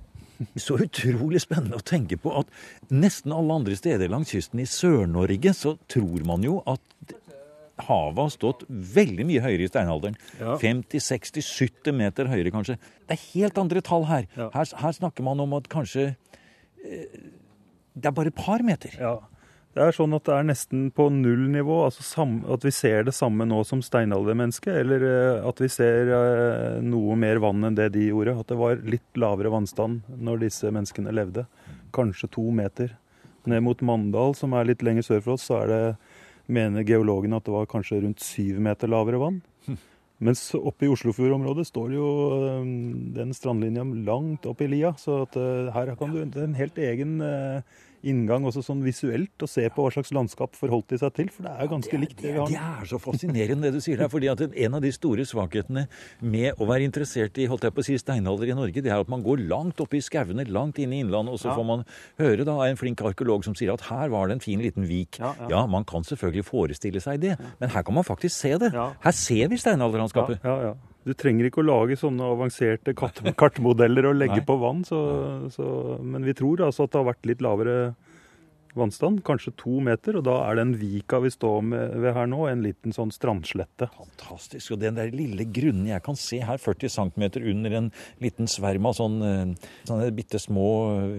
så 0.57 0.77
utrolig 0.81 1.41
spennende 1.41 1.79
å 1.79 1.85
tenke 1.85 2.17
på 2.21 2.33
at 2.41 2.49
nesten 2.93 3.33
alle 3.33 3.55
andre 3.61 3.77
steder 3.77 4.11
langs 4.11 4.33
kysten 4.35 4.61
i 4.61 4.67
Sør-Norge 4.69 5.53
så 5.57 5.77
tror 5.89 6.25
man 6.29 6.45
jo 6.45 6.59
at 6.69 7.15
havet 7.87 8.23
har 8.23 8.31
stått 8.33 8.63
veldig 8.69 9.25
mye 9.29 9.41
høyere 9.43 9.65
i 9.65 9.69
steinalderen. 9.69 10.17
Ja. 10.41 10.55
50-60-70 10.61 11.93
meter 11.97 12.29
høyere 12.31 12.53
kanskje. 12.53 12.77
Det 13.05 13.17
er 13.17 13.25
helt 13.35 13.59
andre 13.61 13.83
tall 13.85 14.07
her. 14.09 14.25
Ja. 14.37 14.49
Her, 14.55 14.71
her 14.81 14.95
snakker 14.97 15.25
man 15.25 15.41
om 15.43 15.53
at 15.57 15.69
kanskje 15.71 16.15
det 17.97 18.09
er 18.09 18.15
bare 18.15 18.31
et 18.31 18.37
par 18.37 18.63
meter. 18.65 18.93
Ja. 19.01 19.17
Det 19.77 19.83
er 19.85 19.93
sånn 19.93 20.15
at 20.17 20.25
det 20.25 20.33
er 20.33 20.45
nesten 20.47 20.85
på 20.95 21.05
nullnivå, 21.13 21.75
altså 21.85 22.01
sam, 22.01 22.39
at 22.49 22.63
vi 22.65 22.71
ser 22.73 23.03
det 23.05 23.13
samme 23.13 23.45
nå 23.45 23.59
som 23.67 23.83
steinaldermennesket, 23.85 24.73
eller 24.81 25.03
eh, 25.05 25.43
at 25.45 25.61
vi 25.61 25.69
ser 25.69 26.09
eh, 26.17 26.79
noe 26.81 27.17
mer 27.19 27.37
vann 27.43 27.67
enn 27.67 27.77
det 27.77 27.91
de 27.93 28.07
gjorde. 28.07 28.39
At 28.41 28.49
det 28.49 28.57
var 28.57 28.81
litt 28.81 29.19
lavere 29.21 29.51
vannstand 29.53 30.07
når 30.17 30.47
disse 30.47 30.71
menneskene 30.73 31.13
levde. 31.13 31.45
Kanskje 31.93 32.31
to 32.33 32.47
meter. 32.57 32.95
Ned 33.47 33.61
mot 33.63 33.83
Mandal, 33.85 34.33
som 34.35 34.55
er 34.57 34.65
litt 34.71 34.81
lenger 34.81 35.05
sør 35.05 35.21
for 35.21 35.35
oss, 35.37 35.45
så 35.45 35.61
er 35.61 35.69
det, 35.71 35.83
mener 36.47 36.87
geologene 36.87 37.37
at 37.37 37.45
det 37.45 37.53
var 37.53 37.69
kanskje 37.69 38.01
rundt 38.01 38.23
syv 38.23 38.57
meter 38.63 38.89
lavere 38.89 39.21
vann. 39.21 39.41
Mens 40.17 40.41
oppe 40.57 40.87
i 40.87 40.89
Oslofjordområdet 40.89 41.67
står 41.69 41.91
jo 41.93 42.05
øh, 42.37 42.63
den 43.17 43.33
strandlinja 43.37 43.83
langt 43.85 44.47
opp 44.49 44.63
i 44.65 44.69
lia. 44.71 44.95
Så 44.97 45.25
øh, 45.37 45.69
her 45.73 45.93
kan 45.95 46.15
du 46.15 46.41
en 46.41 46.57
helt 46.57 46.77
egen 46.81 47.21
øh, 47.21 47.61
inngang 48.07 48.45
også 48.47 48.63
sånn 48.65 48.81
visuelt 48.85 49.43
og 49.45 49.49
se 49.51 49.65
på 49.73 49.83
hva 49.85 49.91
slags 49.93 50.13
landskap 50.15 50.55
forholdt 50.57 50.93
de 50.93 50.99
seg 51.01 51.13
til. 51.17 51.29
For 51.33 51.45
det 51.47 51.51
er 51.53 51.67
jo 51.67 51.71
ganske 51.75 51.99
likt 52.01 52.21
det 52.23 52.33
vi 52.33 52.45
Det 52.53 52.57
har. 52.61 52.81
er 52.81 52.89
så 52.89 52.99
fascinerende 53.03 53.67
det 53.67 53.73
du 53.77 53.81
sier 53.83 53.97
der. 54.01 54.09
fordi 54.09 54.31
at 54.31 54.41
En 54.57 54.73
av 54.79 54.81
de 54.81 54.91
store 54.95 55.25
svakhetene 55.27 55.87
med 56.21 56.55
å 56.57 56.67
være 56.69 56.87
interessert 56.87 57.37
i 57.37 57.45
holdt 57.51 57.67
jeg 57.67 57.75
på 57.75 57.83
å 57.83 57.87
si, 57.87 57.97
steinalder 58.01 58.51
i 58.51 58.57
Norge, 58.57 58.81
det 58.81 58.91
er 58.91 58.99
at 59.03 59.09
man 59.11 59.23
går 59.23 59.43
langt 59.47 59.79
oppe 59.83 59.97
i 59.99 60.01
skauene, 60.01 60.47
langt 60.49 60.79
inn 60.79 60.93
i 60.93 61.01
innlandet, 61.03 61.33
og 61.33 61.39
så 61.39 61.53
får 61.53 61.65
man 61.67 61.85
høre 62.19 62.45
da 62.47 62.57
en 62.67 62.79
flink 62.79 63.01
arkeolog 63.01 63.43
som 63.45 63.55
sier 63.55 63.73
at 63.73 63.81
her 63.91 64.09
var 64.09 64.27
det 64.27 64.37
en 64.37 64.43
fin 64.43 64.59
liten 64.63 64.87
vik. 64.87 65.19
Ja, 65.19 65.33
ja. 65.49 65.65
man 65.67 65.83
kan 65.85 66.03
selvfølgelig 66.07 66.45
forestille 66.47 67.01
seg 67.03 67.19
det, 67.21 67.35
men 67.59 67.69
her 67.69 67.83
kan 67.83 67.93
man 67.93 68.03
faktisk 68.07 68.35
se 68.37 68.55
det. 68.57 68.71
Ja. 68.73 68.93
Her 69.03 69.11
ser 69.11 69.47
vi 69.51 69.57
steinalderlandskapet. 69.61 70.39
Ja, 70.43 70.61
ja. 70.71 70.75
Du 71.07 71.13
trenger 71.15 71.47
ikke 71.47 71.63
å 71.63 71.67
lage 71.67 71.97
sånne 71.99 72.33
avanserte 72.35 72.93
kart 72.97 73.21
kartmodeller 73.39 74.09
og 74.09 74.19
legge 74.19 74.41
på 74.45 74.57
vann. 74.59 74.83
Så, 74.87 74.99
så, 75.53 75.69
men 76.03 76.27
vi 76.27 76.35
tror 76.37 76.67
altså 76.67 76.87
at 76.87 76.93
det 76.93 77.01
har 77.01 77.09
vært 77.13 77.29
litt 77.31 77.43
lavere 77.45 77.77
vannstand, 78.77 79.23
kanskje 79.25 79.53
to 79.59 79.79
meter. 79.83 80.19
Og 80.19 80.25
da 80.27 80.37
er 80.47 80.59
den 80.59 80.73
vika 80.79 81.19
vi 81.23 81.31
står 81.33 81.61
med, 81.65 81.95
ved 82.03 82.15
her 82.17 82.29
nå, 82.29 82.43
en 82.49 82.63
liten 82.65 82.95
sånn 82.95 83.13
strandslette. 83.13 83.89
Fantastisk. 83.97 84.75
Og 84.75 84.81
den 84.83 84.99
der 84.99 85.13
lille 85.15 85.47
grunnen 85.49 85.89
jeg 85.89 86.03
kan 86.05 86.19
se 86.19 86.41
her, 86.45 86.61
40 86.61 86.93
cm 86.97 87.27
under 87.43 87.79
en 87.81 87.91
liten 88.23 88.51
sverm 88.51 88.89
av 88.89 88.97
sånn, 88.99 89.21
eh, 89.25 89.71
sånne 89.89 90.11
bitte 90.17 90.41
små 90.41 90.67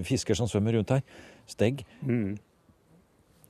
fisker 0.06 0.38
som 0.38 0.50
svømmer 0.50 0.78
rundt 0.78 0.94
her, 0.96 1.02
stegg. 1.48 1.84
Mm. 2.06 2.36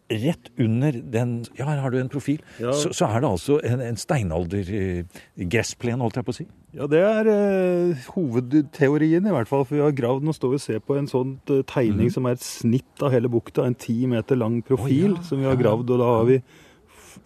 Rett 0.08 0.48
under 0.56 0.96
den 1.12 1.44
Ja, 1.58 1.66
her 1.68 1.82
har 1.84 1.92
du 1.92 1.98
en 2.00 2.08
profil. 2.08 2.40
Ja. 2.62 2.72
Så, 2.72 2.94
så 2.96 3.04
er 3.10 3.20
det 3.20 3.28
altså 3.28 3.58
en, 3.60 3.82
en 3.84 3.98
steinalder-gressplen, 4.00 6.00
holdt 6.00 6.16
jeg 6.16 6.24
på 6.24 6.32
å 6.32 6.38
si. 6.38 6.46
Ja, 6.76 6.84
det 6.88 7.00
er 7.00 7.28
eh, 7.32 8.08
hovedteorien 8.14 9.28
i 9.28 9.34
hvert 9.34 9.50
fall. 9.50 9.66
For 9.68 9.76
vi 9.76 9.84
har 9.84 9.92
gravd 9.96 10.24
Nå 10.28 10.32
står 10.36 10.52
vi 10.52 10.60
og 10.60 10.64
ser 10.64 10.80
på 10.84 10.96
en 10.98 11.08
sånn 11.10 11.36
tegning 11.48 11.98
tegning 11.98 12.14
som 12.14 12.28
er 12.28 12.36
et 12.36 12.44
snitt 12.44 13.04
av 13.04 13.12
hele 13.14 13.30
bukta. 13.30 13.66
En 13.66 13.76
ti 13.78 14.06
meter 14.10 14.38
lang 14.38 14.60
profil 14.62 15.12
oh, 15.12 15.18
ja. 15.18 15.26
som 15.26 15.40
vi 15.40 15.48
har 15.48 15.58
gravd. 15.58 15.90
Og 15.90 16.00
da 16.00 16.10
har 16.16 16.26
vi 16.28 16.40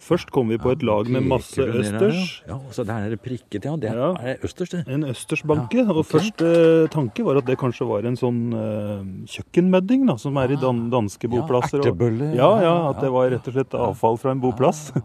Først 0.01 0.31
kom 0.33 0.49
vi 0.51 0.57
på 0.61 0.71
et 0.73 0.83
lag 0.85 1.09
med 1.11 1.27
masse 1.27 1.61
østers. 1.61 2.39
Ja, 2.47 2.57
så 2.73 2.85
der 2.87 3.05
er 3.07 3.13
det 3.13 3.19
prikket, 3.23 3.65
ja. 3.65 3.75
Det 3.79 3.91
er, 3.91 4.01
er 4.19 4.45
østers, 4.45 4.73
det. 4.73 4.83
En 4.87 5.05
østersbanke. 5.09 5.85
Og 5.89 6.03
første 6.07 6.49
tanke 6.93 7.25
var 7.25 7.41
at 7.41 7.49
det 7.49 7.59
kanskje 7.61 7.87
var 7.89 8.07
en 8.07 8.17
sånn 8.19 8.41
eh, 8.57 9.05
kjøkkenmødding 9.35 10.07
da, 10.09 10.17
som 10.21 10.39
er 10.41 10.55
i 10.55 10.59
dan 10.61 10.87
danske 10.93 11.29
boplasser. 11.31 11.85
Ja, 12.33 12.51
ja, 12.63 12.75
at 12.91 13.03
det 13.03 13.13
var 13.13 13.31
rett 13.33 13.47
og 13.49 13.57
slett 13.57 13.77
avfall 13.77 14.19
fra 14.21 14.35
en 14.35 14.43
boplass. 14.43 14.89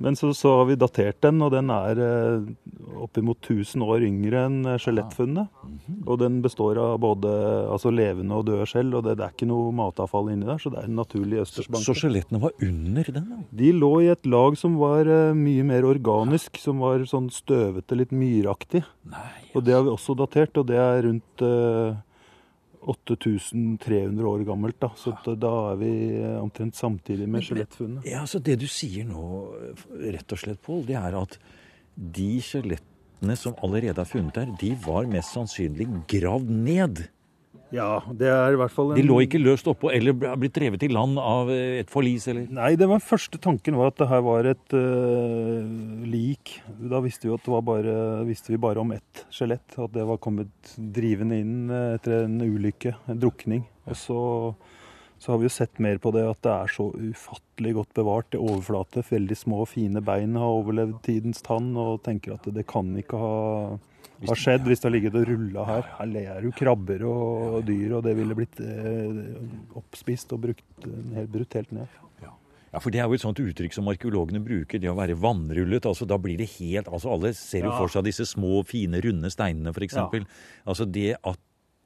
Men 0.00 0.16
så, 0.16 0.30
så 0.34 0.54
har 0.56 0.64
vi 0.70 0.78
datert 0.80 1.18
den, 1.20 1.42
og 1.44 1.52
den 1.52 1.68
er 1.74 1.98
eh, 2.00 2.46
oppimot 3.04 3.44
1000 3.44 3.84
år 3.84 4.06
yngre 4.06 4.46
enn 4.48 4.62
eh, 4.64 4.78
skjelettfunnet. 4.80 5.50
Og 6.06 6.18
den 6.20 6.40
består 6.44 6.78
av 6.80 6.98
både 7.02 7.30
altså 7.70 7.92
levende 7.94 8.36
og 8.38 8.46
døde 8.48 8.66
skjell, 8.68 8.92
og 8.96 9.04
det, 9.06 9.16
det 9.20 9.26
er 9.26 9.34
ikke 9.34 9.48
noe 9.50 9.70
matavfall 9.76 10.30
inni 10.32 10.48
der, 10.48 10.60
så 10.62 10.72
det 10.72 10.82
er 10.82 10.90
en 10.90 10.98
naturlig 11.00 11.42
Så 11.46 11.96
skjelettene 11.96 12.42
var 12.42 12.54
under 12.66 13.10
den? 13.16 13.30
da? 13.30 13.40
De 13.62 13.72
lå 13.76 13.92
i 14.04 14.10
et 14.12 14.28
lag 14.30 14.58
som 14.60 14.76
var 14.80 15.08
uh, 15.10 15.32
mye 15.36 15.64
mer 15.66 15.88
organisk, 15.88 16.60
som 16.60 16.82
var 16.84 17.04
sånn 17.08 17.30
støvete, 17.34 17.98
litt 17.98 18.14
myraktig. 18.14 18.84
Nei. 19.10 19.32
Og 19.54 19.66
det 19.66 19.76
har 19.76 19.84
vi 19.86 19.94
også 19.94 20.16
datert, 20.18 20.56
og 20.60 20.68
det 20.70 20.78
er 20.80 21.04
rundt 21.08 21.44
uh, 21.46 21.98
8300 22.80 24.24
år 24.26 24.44
gammelt. 24.48 24.78
Da. 24.80 24.90
Så 24.96 25.12
da 25.36 25.52
er 25.72 25.80
vi 25.80 25.92
eh, 26.16 26.36
omtrent 26.40 26.78
samtidig 26.78 27.28
med 27.28 27.44
skjelettfunnet. 27.44 28.06
Ja, 28.08 28.24
så 28.26 28.40
Det 28.40 28.56
du 28.60 28.66
sier 28.70 29.04
nå, 29.08 29.24
rett 30.00 30.32
og 30.32 30.40
slett, 30.40 30.62
Pål, 30.64 30.86
det 30.88 30.96
er 30.96 31.16
at 31.20 31.36
de 31.94 32.30
skjelettene 33.20 33.36
som 33.36 33.54
allerede 33.62 34.00
er 34.00 34.08
funnet 34.08 34.34
der, 34.34 34.50
de 34.58 34.74
var 34.84 35.06
mest 35.06 35.34
sannsynlig 35.34 35.88
gravd 36.08 36.50
ned. 36.50 37.08
Ja, 37.70 38.02
det 38.10 38.26
er 38.26 38.52
i 38.52 38.58
hvert 38.58 38.72
fall 38.72 38.90
en 38.90 38.96
De 38.98 39.04
lå 39.06 39.20
ikke 39.22 39.38
løst 39.38 39.68
oppå 39.70 39.92
eller 39.94 40.12
blitt 40.12 40.56
drevet 40.56 40.82
i 40.82 40.88
land 40.90 41.18
av 41.20 41.50
eh, 41.50 41.78
et 41.80 41.90
forlis, 41.90 42.26
eller 42.26 42.48
Nei, 42.50 42.74
det 42.74 42.88
var 42.90 42.98
første 42.98 43.38
tanken 43.38 43.76
var 43.78 43.92
at 43.92 44.00
det 44.00 44.08
her 44.10 44.24
var 44.26 44.44
et 44.50 44.74
uh, 44.74 45.62
lik. 46.02 46.56
Da 46.66 46.98
visste 47.00 47.28
vi 47.28 47.34
at 47.34 47.44
det 47.44 47.52
var 47.54 47.62
bare, 47.62 48.24
visste 48.26 48.50
vi 48.50 48.58
bare 48.58 48.82
om 48.82 48.90
ett 48.90 49.24
skjelett. 49.30 49.78
At 49.78 49.94
det 49.94 50.02
var 50.02 50.18
kommet 50.18 50.74
drivende 50.74 51.38
inn 51.38 51.70
eh, 51.70 51.94
etter 52.00 52.24
en 52.24 52.40
ulykke, 52.42 52.96
en 53.06 53.22
drukning. 53.22 53.62
Og 53.86 53.94
så, 54.02 54.20
så 55.20 55.32
har 55.32 55.40
vi 55.42 55.48
jo 55.48 55.52
sett 55.52 55.78
mer 55.84 56.00
på 56.00 56.12
det 56.16 56.24
at 56.24 56.40
det 56.46 56.52
er 56.54 56.72
så 56.72 56.88
ufattelig 56.96 57.74
godt 57.76 57.92
bevart 57.98 58.34
i 58.36 58.40
overflate. 58.40 59.04
Veldig 59.04 59.36
små, 59.36 59.66
fine 59.68 60.00
bein 60.04 60.38
har 60.40 60.56
overlevd 60.62 61.02
tidens 61.04 61.44
tann, 61.44 61.74
og 61.76 62.00
tenker 62.06 62.38
at 62.38 62.48
det 62.56 62.64
kan 62.70 62.94
ikke 62.98 63.20
ha 63.20 63.36
ha 64.28 64.36
skjedd 64.36 64.66
hvis 64.68 64.82
det 64.82 64.88
har 64.88 64.92
ligget 64.92 65.16
og 65.16 65.28
rulla 65.30 65.64
her. 65.64 65.86
Her 65.96 66.16
er 66.20 66.44
jo 66.44 66.52
krabber 66.56 67.04
og 67.08 67.62
dyr, 67.68 67.96
og 67.96 68.04
det 68.04 68.12
ville 68.18 68.36
blitt 68.36 68.60
eh, 68.60 69.20
oppspist 69.80 70.34
og 70.36 70.42
brukt, 70.44 70.66
eh, 70.84 70.98
helt, 71.16 71.30
brutt 71.32 71.56
helt 71.56 71.72
ned. 71.76 72.00
Ja, 72.70 72.78
for 72.78 72.94
det 72.94 73.00
er 73.02 73.08
jo 73.10 73.16
et 73.16 73.22
sånt 73.24 73.40
uttrykk 73.42 73.74
som 73.74 73.88
arkeologene 73.90 74.38
bruker, 74.44 74.78
det 74.78 74.86
å 74.86 74.94
være 74.94 75.16
vannrullet. 75.18 75.88
altså 75.90 76.06
Da 76.06 76.20
blir 76.22 76.38
det 76.38 76.52
helt 76.60 76.86
altså 76.86 77.10
Alle 77.10 77.32
ser 77.34 77.64
jo 77.64 77.72
Ja. 77.72 77.78
for 77.78 77.88
seg 77.88 78.04
disse 78.06 78.22
små, 78.30 78.62
fine, 78.64 79.00
runde 79.02 79.26
steinene, 79.26 79.74
f.eks. 79.74 79.96
Ja. 79.98 80.06
Altså 80.64 80.86
det 80.86 81.16
at 81.18 81.40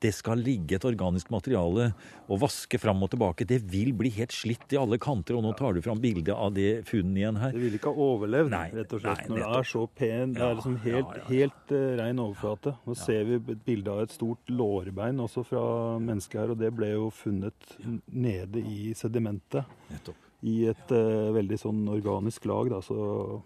det 0.05 0.13
skal 0.13 0.41
ligge 0.45 0.77
et 0.77 0.85
organisk 0.85 1.31
materiale 1.33 1.91
og 2.29 2.41
vaske 2.43 2.79
fram 2.81 3.03
og 3.05 3.11
tilbake, 3.13 3.47
det 3.49 3.61
vil 3.71 3.93
bli 3.97 4.11
helt 4.19 4.35
slitt 4.35 4.75
i 4.75 4.79
alle 4.81 4.99
kanter. 5.01 5.39
Og 5.39 5.45
nå 5.45 5.53
tar 5.59 5.77
du 5.77 5.81
fram 5.85 6.01
bildet 6.03 6.35
av 6.35 6.53
det 6.57 6.85
funnet 6.89 7.23
igjen 7.23 7.41
her. 7.41 7.55
Det 7.55 7.63
vil 7.63 7.79
ikke 7.79 7.93
ha 7.95 8.09
overlevd, 8.09 8.53
Nei, 8.55 8.67
rett 8.77 8.93
og 8.97 9.05
slett, 9.05 9.25
nei, 9.25 9.31
når 9.31 9.43
det 9.43 9.49
er 9.61 9.71
så 9.71 9.85
pen. 10.01 10.35
Det 10.37 10.45
er 10.47 10.59
liksom 10.61 10.77
helt, 10.85 11.15
ja, 11.15 11.23
ja. 11.23 11.29
helt 11.31 11.75
uh, 11.77 11.87
ren 12.01 12.23
overflate. 12.27 12.75
Nå 12.85 12.99
ser 13.01 13.25
vi 13.31 13.41
et 13.41 13.65
bilde 13.69 13.95
av 13.95 14.05
et 14.05 14.15
stort 14.15 14.53
lårbein 14.53 15.25
også 15.25 15.47
fra 15.49 15.65
mennesket 16.03 16.43
her, 16.43 16.55
og 16.55 16.61
det 16.61 16.73
ble 16.77 16.93
jo 16.95 17.09
funnet 17.15 17.75
nede 18.13 18.65
i 18.65 18.93
sedimentet. 18.99 19.75
Nettopp. 19.93 20.21
I 20.45 20.59
et 20.69 20.91
uh, 20.93 21.33
veldig 21.33 21.57
sånn 21.57 21.85
organisk 21.89 22.45
lag, 22.51 22.69
da, 22.75 22.83
så 22.85 23.41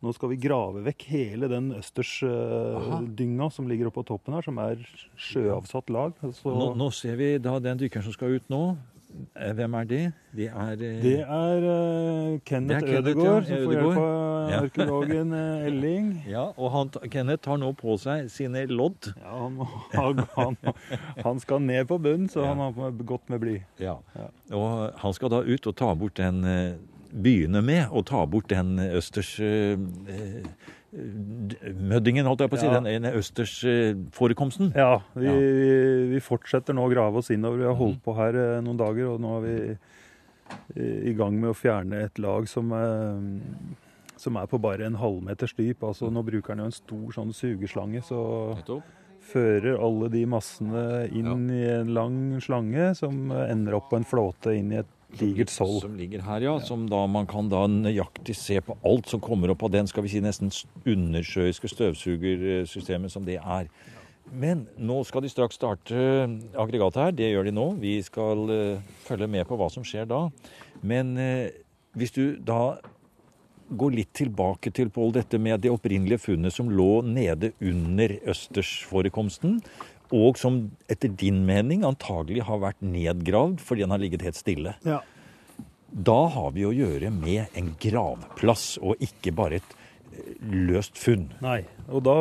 nå 0.00 0.12
skal 0.16 0.30
vi 0.32 0.38
grave 0.40 0.80
vekk 0.86 1.04
hele 1.12 1.48
den 1.52 1.72
østersdynga 1.76 3.50
som 3.52 3.68
ligger 3.68 3.90
oppå 3.90 4.04
toppen 4.08 4.36
her, 4.36 4.46
som 4.46 4.60
er 4.62 4.80
sjøavsatt 5.20 5.92
lag. 5.92 6.14
Så 6.38 6.54
Nå, 6.56 6.70
nå 6.78 6.88
ser 6.96 7.20
vi 7.20 7.34
da 7.42 7.58
den 7.60 7.82
dykkeren 7.82 8.06
som 8.06 8.16
skal 8.16 8.38
ut 8.38 8.48
nå. 8.52 8.62
Eh, 9.34 9.52
Hvem 9.58 9.74
er 9.74 9.84
det? 9.90 10.12
Det 10.36 10.46
er 10.46 10.72
uh... 10.72 11.02
Det 11.02 11.16
er 11.20 11.64
uh, 11.66 12.38
Kenneth 12.46 12.86
Det 12.86 12.94
er 12.96 13.02
Kenneth, 13.02 13.10
Ødegaard, 13.10 13.42
ja, 13.42 13.56
som 13.56 13.64
får 13.64 13.72
hjelp 13.74 13.98
av 13.98 14.50
Ja. 14.50 14.60
arkeologen 14.64 15.32
eh, 15.36 15.66
Elling. 15.68 16.06
Ja, 16.30 16.44
og 16.56 16.70
han, 16.74 16.92
Kenneth 17.10 17.42
tar 17.44 17.58
nå 17.60 17.72
på 17.78 17.96
seg 18.00 18.30
sine 18.32 18.64
lodd. 18.70 19.10
Ja, 19.20 19.48
han, 19.98 20.22
han, 20.36 20.56
han, 21.24 21.42
skal 21.42 21.62
ned 21.66 21.88
på 21.90 21.98
bunnen, 22.02 22.30
så 22.30 22.44
Ja. 22.46 22.54
han 22.54 22.78
har 22.78 22.96
gått 23.02 23.28
med 23.28 23.42
bly. 23.42 23.58
Ja. 23.82 23.98
Og 24.54 24.94
han 25.02 25.18
skal 25.18 25.34
da 25.34 25.42
ut 25.44 25.66
og 25.66 25.76
ta 25.76 25.92
bort 25.98 26.16
den 26.18 26.44
eh, 26.46 26.78
Begynne 27.12 27.62
med 27.64 27.88
å 27.90 28.04
ta 28.06 28.24
bort 28.26 28.48
den 28.48 28.76
østers 28.78 29.40
eh, 29.40 29.72
eh, 30.10 30.44
Møddingen, 30.90 32.26
holdt 32.26 32.40
jeg 32.42 32.50
på 32.50 32.56
å 32.56 32.60
si. 32.60 32.66
Ja. 32.66 32.80
Den, 32.82 33.04
østersforekomsten. 33.14 34.72
Ja, 34.74 35.00
vi, 35.14 35.26
Ja. 35.26 35.32
vi, 35.38 36.08
vi 36.14 36.20
fortsetter 36.20 36.74
nå 36.74 36.86
å 36.88 36.90
grave 36.90 37.16
oss 37.22 37.30
innover. 37.30 37.58
Vi 37.58 37.64
har 37.68 37.74
Mhm. 37.74 37.78
holdt 37.78 38.02
på 38.02 38.16
her 38.16 38.34
eh, 38.34 38.60
noen 38.60 38.76
dager, 38.76 39.06
og 39.14 39.20
nå 39.20 39.36
er 39.38 39.46
vi 39.46 41.10
i- 41.10 41.14
gang 41.14 41.38
med 41.40 41.50
å 41.50 41.54
fjerne 41.54 42.02
et 42.04 42.18
lag 42.18 42.48
som, 42.48 42.72
eh, 42.72 43.20
som 44.16 44.36
er 44.36 44.46
på 44.46 44.60
bare 44.60 44.82
en 44.86 44.94
halvmeters 44.96 45.54
dyp. 45.54 45.78
Altså, 45.82 46.10
nå 46.10 46.24
bruker 46.24 46.48
han 46.48 46.58
jo 46.58 46.64
en 46.64 46.72
stor 46.72 47.12
sånn 47.12 47.32
sugeslange, 47.32 48.02
så 48.02 48.56
Nettopp. 48.56 48.82
fører 49.22 49.78
alle 49.80 50.08
de 50.10 50.24
massene 50.26 51.08
inn 51.12 51.50
i 51.50 51.62
en 51.70 51.94
lang 51.94 52.40
slange 52.40 52.96
som 52.96 53.30
eh, 53.30 53.50
ender 53.52 53.74
opp 53.74 53.90
på 53.90 53.96
en 53.96 54.04
flåte 54.04 54.56
inn 54.58 54.72
i 54.72 54.78
et 54.78 54.86
digert 55.18 55.52
soll. 55.52 55.78
Som 55.82 55.96
ligger 55.98 56.22
her, 56.26 56.44
ja. 56.44 56.56
Som 56.64 56.86
da 56.90 57.04
man 57.10 57.28
kan 57.30 57.48
da 57.50 57.64
nøyaktig 57.70 58.36
se 58.38 58.60
på 58.64 58.76
alt 58.86 59.10
som 59.10 59.22
kommer 59.22 59.52
opp 59.54 59.64
av 59.66 59.72
den, 59.74 59.88
skal 59.90 60.06
vi 60.06 60.12
si 60.12 60.22
nesten 60.24 60.52
undersjøiske 60.84 61.72
støvsugersystemet 61.72 63.12
som 63.12 63.26
det 63.26 63.40
er. 63.40 63.70
Men 64.30 64.66
nå 64.78 65.00
skal 65.08 65.24
de 65.24 65.32
straks 65.32 65.58
starte 65.58 65.98
aggregatet 66.54 67.02
her. 67.02 67.16
Det 67.18 67.32
gjør 67.32 67.48
de 67.48 67.56
nå. 67.56 67.66
Vi 67.82 67.96
skal 68.06 68.46
eh, 68.54 68.94
følge 69.08 69.26
med 69.30 69.48
på 69.48 69.58
hva 69.58 69.66
som 69.72 69.86
skjer 69.86 70.06
da. 70.10 70.28
Men 70.86 71.16
eh, 71.18 71.50
hvis 71.98 72.14
du 72.14 72.24
da 72.38 72.78
går 73.70 73.94
litt 73.94 74.12
tilbake 74.18 74.72
til 74.74 74.90
Paul, 74.90 75.12
dette 75.14 75.38
med 75.38 75.62
det 75.62 75.70
opprinnelige 75.70 76.22
funnet 76.24 76.54
som 76.54 76.70
lå 76.70 77.02
nede 77.06 77.52
under 77.62 78.16
østersforekomsten, 78.30 79.60
og 80.10 80.38
som 80.40 80.62
etter 80.90 81.12
din 81.20 81.44
mening 81.48 81.84
antagelig 81.86 82.44
har 82.48 82.62
vært 82.62 82.82
nedgravd 82.82 83.60
fordi 83.64 83.86
den 83.86 83.94
har 83.94 84.02
ligget 84.02 84.26
helt 84.26 84.38
stille. 84.38 84.76
Ja. 84.86 85.00
Da 85.90 86.20
har 86.30 86.52
vi 86.54 86.66
å 86.68 86.74
gjøre 86.74 87.10
med 87.14 87.56
en 87.58 87.74
gravplass, 87.82 88.76
og 88.78 89.00
ikke 89.02 89.34
bare 89.34 89.58
et 89.58 89.76
løst 90.40 90.98
funn. 90.98 91.28
Nei. 91.42 91.60
Og 91.90 92.02
da 92.06 92.14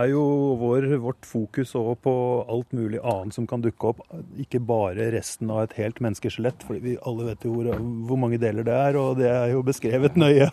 er 0.00 0.10
jo 0.12 0.22
vår, 0.60 0.86
vårt 1.00 1.26
fokus 1.28 1.74
òg 1.78 1.94
på 2.04 2.14
alt 2.50 2.74
mulig 2.76 3.00
annet 3.00 3.36
som 3.36 3.46
kan 3.48 3.62
dukke 3.64 3.92
opp. 3.92 4.02
Ikke 4.40 4.60
bare 4.60 5.10
resten 5.14 5.52
av 5.52 5.64
et 5.64 5.76
helt 5.78 6.00
menneskeskjelett, 6.04 6.64
for 6.66 6.80
vi 6.82 6.96
alle 7.08 7.30
vet 7.30 7.46
jo 7.46 7.54
hvor, 7.54 7.70
hvor, 8.08 8.20
mange 8.20 8.40
deler 8.42 8.66
det 8.66 8.76
er, 8.76 8.98
og 9.00 9.20
det 9.20 9.30
er 9.30 9.54
jo 9.54 9.64
beskrevet 9.66 10.18
nøye. 10.20 10.50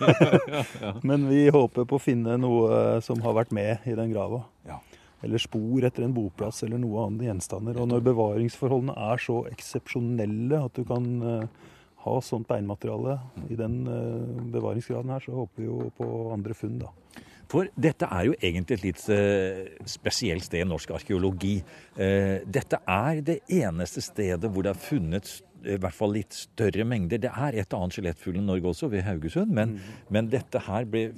Men 1.08 1.28
vi 1.32 1.48
håper 1.52 1.88
på 1.90 2.00
å 2.00 2.04
finne 2.04 2.38
noe 2.42 3.02
som 3.06 3.24
har 3.26 3.38
vært 3.42 3.56
med 3.56 3.88
i 3.90 3.98
den 3.98 4.14
grava. 4.14 4.46
Ja. 4.68 4.80
Eller 5.26 5.42
spor 5.42 5.86
etter 5.86 6.06
en 6.06 6.16
boplass 6.16 6.64
eller 6.66 6.82
noe 6.82 7.06
annet 7.06 7.28
gjenstander. 7.30 7.78
Og 7.82 7.90
når 7.92 8.06
bevaringsforholdene 8.10 8.96
er 9.12 9.22
så 9.22 9.42
eksepsjonelle 9.52 10.64
at 10.66 10.78
du 10.78 10.86
kan 10.88 11.12
uh, 11.22 11.68
ha 12.06 12.16
sånt 12.26 12.50
beinmateriale 12.50 13.20
i 13.52 13.60
den 13.60 13.84
uh, 13.86 14.48
bevaringsgraden 14.54 15.14
her, 15.14 15.22
så 15.22 15.36
håper 15.44 15.62
vi 15.62 15.70
jo 15.70 15.92
på 15.98 16.10
andre 16.34 16.58
funn, 16.58 16.82
da. 16.82 16.90
For 17.52 17.68
dette 17.76 18.08
er 18.08 18.30
jo 18.30 18.36
egentlig 18.40 18.78
et 18.78 18.86
litt 18.86 19.06
uh, 19.12 19.86
spesielt 19.90 20.48
sted 20.48 20.64
i 20.64 20.70
norsk 20.70 20.94
arkeologi. 20.96 21.58
Dette 21.98 22.80
er 22.88 23.24
det 23.28 23.42
eneste 23.52 24.02
stedet 24.06 24.50
hvor 24.50 24.64
det 24.66 24.72
er 24.72 24.86
funnet 24.90 25.34
i 25.62 25.78
hvert 25.78 25.96
fall 25.96 26.16
litt 26.16 26.36
større 26.36 26.86
mengder. 26.88 27.22
Det 27.22 27.32
er 27.32 27.58
et 27.62 27.76
annet 27.78 27.96
skjelettfugl 27.96 28.40
i 28.40 28.46
Norge 28.46 28.72
også, 28.72 28.90
ved 28.92 29.06
Haugesund, 29.06 29.52
men, 29.54 29.76
mm. 29.76 29.98
men 30.16 30.30
dette 30.32 30.62
her 30.66 30.88
ble 30.90 31.10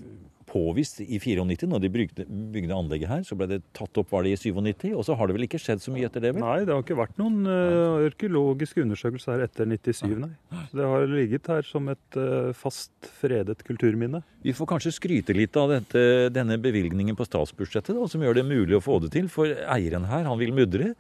påvist 0.53 1.01
i 1.01 1.17
94, 1.19 1.67
når 1.69 1.81
de 1.83 1.91
bygde, 1.93 2.25
bygde, 2.53 2.75
anlegget 2.75 3.10
her. 3.10 3.24
Så 3.27 3.38
ble 3.39 3.48
det 3.50 3.60
tatt 3.75 3.98
opp 4.00 4.12
var 4.13 4.25
det 4.25 4.36
i 4.36 4.39
97, 4.39 4.91
og 4.93 5.03
så 5.07 5.17
har 5.17 5.29
det 5.29 5.38
vel 5.38 5.48
ikke 5.48 5.62
skjedd 5.62 5.81
så 5.83 5.93
mye 5.93 6.10
etter 6.10 6.24
det? 6.24 6.33
vel? 6.36 6.43
Nei, 6.43 6.60
det 6.67 6.75
har 6.75 6.83
ikke 6.83 7.00
vært 7.00 7.17
noen 7.22 7.48
uh, 7.50 8.03
arkeologiske 8.07 8.83
undersøkelser 8.86 9.36
her 9.36 9.48
etter 9.48 9.69
97, 9.69 10.13
nei. 10.22 10.31
Så 10.69 10.79
det 10.79 10.91
har 10.93 11.07
ligget 11.10 11.50
her 11.53 11.65
som 11.67 11.89
et 11.93 12.19
uh, 12.19 12.51
fast 12.57 13.12
fredet 13.22 13.60
kulturminne. 13.65 14.24
Vi 14.43 14.53
får 14.55 14.69
kanskje 14.75 14.95
skryte 14.98 15.36
litt 15.38 15.57
av 15.60 15.72
dette, 15.74 16.29
denne 16.33 16.60
bevilgningen 16.62 17.17
på 17.17 17.27
statsbudsjettet, 17.27 17.95
da, 17.98 18.07
som 18.12 18.24
gjør 18.24 18.41
det 18.41 18.48
mulig 18.48 18.77
å 18.77 18.83
få 18.83 19.00
det 19.03 19.13
til. 19.15 19.31
For 19.31 19.50
eieren 19.50 20.10
her, 20.10 20.27
han 20.29 20.39
vil 20.41 20.55
mudre. 20.55 20.93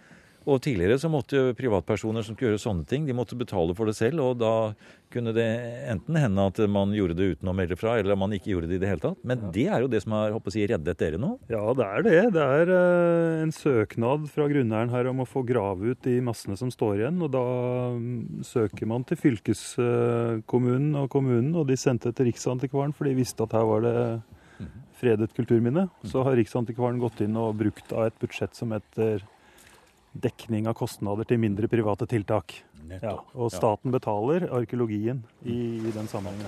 Og 0.49 0.59
tidligere 0.63 0.97
så 0.99 1.09
måtte 1.11 1.53
privatpersoner 1.57 2.25
som 2.25 2.35
skulle 2.35 2.53
gjøre 2.53 2.61
sånne 2.61 2.87
ting, 2.89 3.05
de 3.07 3.15
måtte 3.15 3.37
betale 3.39 3.75
for 3.77 3.87
det 3.89 3.95
selv. 3.97 4.21
Og 4.23 4.41
da 4.41 4.73
kunne 5.13 5.33
det 5.35 5.45
enten 5.91 6.17
hende 6.17 6.47
at 6.49 6.59
man 6.71 6.93
gjorde 6.95 7.15
det 7.19 7.29
uten 7.35 7.51
å 7.51 7.55
melde 7.55 7.77
fra, 7.79 7.95
eller 7.99 8.17
man 8.19 8.33
ikke 8.35 8.51
gjorde 8.51 8.71
det 8.71 8.79
i 8.79 8.81
det 8.81 8.89
hele 8.89 9.03
tatt. 9.03 9.21
Men 9.27 9.47
det 9.55 9.67
er 9.69 9.85
jo 9.85 9.91
det 9.91 10.03
som 10.03 10.15
har 10.17 10.33
håper 10.35 10.55
si, 10.55 10.65
reddet 10.69 10.99
dere 10.99 11.21
nå? 11.21 11.35
Ja, 11.53 11.63
det 11.77 11.87
er 11.87 12.07
det. 12.07 12.19
Det 12.35 12.47
er 12.59 12.73
uh, 12.73 13.41
en 13.45 13.55
søknad 13.55 14.27
fra 14.33 14.49
grunneieren 14.51 14.93
her 14.93 15.11
om 15.11 15.23
å 15.23 15.29
få 15.29 15.45
grave 15.47 15.93
ut 15.93 16.03
de 16.07 16.17
massene 16.25 16.57
som 16.59 16.71
står 16.73 17.03
igjen. 17.03 17.21
Og 17.23 17.33
da 17.35 17.43
um, 17.95 18.41
søker 18.47 18.89
man 18.89 19.07
til 19.07 19.21
fylkeskommunen 19.21 21.03
og 21.03 21.11
kommunen, 21.13 21.53
og 21.55 21.69
de 21.71 21.79
sendte 21.79 22.11
til 22.11 22.31
Riksantikvaren, 22.31 22.95
for 22.95 23.07
de 23.07 23.15
visste 23.21 23.45
at 23.45 23.55
her 23.55 23.67
var 23.69 23.85
det 23.85 23.97
fredet 25.03 25.33
kulturminne. 25.35 25.87
Så 26.07 26.23
har 26.25 26.37
Riksantikvaren 26.37 27.01
gått 27.01 27.23
inn 27.25 27.37
og 27.39 27.57
brukt 27.59 27.93
av 27.95 28.07
et 28.07 28.19
budsjett 28.21 28.55
som 28.55 28.73
heter 28.75 29.23
dekning 30.13 30.67
av 30.69 30.77
kostnader 30.77 31.27
til 31.27 31.41
mindre 31.41 31.69
private 31.71 32.07
tiltak. 32.09 32.55
Ja, 33.01 33.15
og 33.33 33.49
staten 33.53 33.93
betaler 33.93 34.45
arkeologien 34.53 35.23
i, 35.41 35.79
i 35.81 35.93
den 35.95 36.09
sammenhengen. 36.11 36.45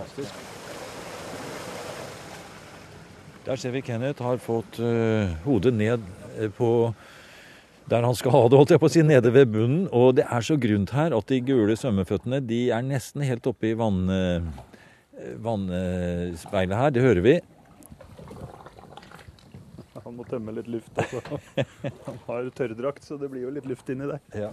Der 3.45 3.61
ser 3.61 3.73
vi 3.75 3.81
Kenneth 3.85 4.25
har 4.25 4.41
fått 4.41 4.79
uh, 4.81 5.31
hodet 5.45 5.73
ned 5.77 6.05
eh, 6.39 6.49
på 6.53 6.93
der 7.85 8.01
han 8.01 8.15
skal 8.17 8.33
ha 8.33 8.39
det, 8.49 8.57
holdt 8.57 8.71
jeg 8.73 8.81
på 8.81 8.87
å 8.89 8.93
si, 8.95 9.03
nede 9.05 9.29
ved 9.29 9.51
bunnen. 9.53 9.83
Og 9.93 10.15
det 10.17 10.25
er 10.25 10.45
så 10.45 10.57
grunt 10.57 10.89
her 10.95 11.13
at 11.13 11.27
de 11.29 11.37
gule 11.45 11.75
svømmeføttene 11.77 12.39
de 12.41 12.63
er 12.73 12.85
nesten 12.85 13.21
helt 13.21 13.45
oppe 13.45 13.69
i 13.69 13.75
vann, 13.77 14.09
uh, 14.09 15.27
vannspeilet 15.45 16.79
her. 16.81 16.95
Det 16.95 17.05
hører 17.05 17.25
vi. 17.25 17.35
Han 20.05 20.17
må 20.19 20.25
tømme 20.29 20.53
litt 20.53 20.67
luft. 20.69 20.91
Altså. 21.01 21.39
Han 22.05 22.17
har 22.27 22.49
tørrdrakt, 22.53 23.05
så 23.07 23.17
det 23.17 23.29
blir 23.31 23.47
jo 23.47 23.53
litt 23.55 23.65
luft 23.69 23.87
inni 23.89 24.05
der. 24.09 24.21
Ja. 24.37 24.51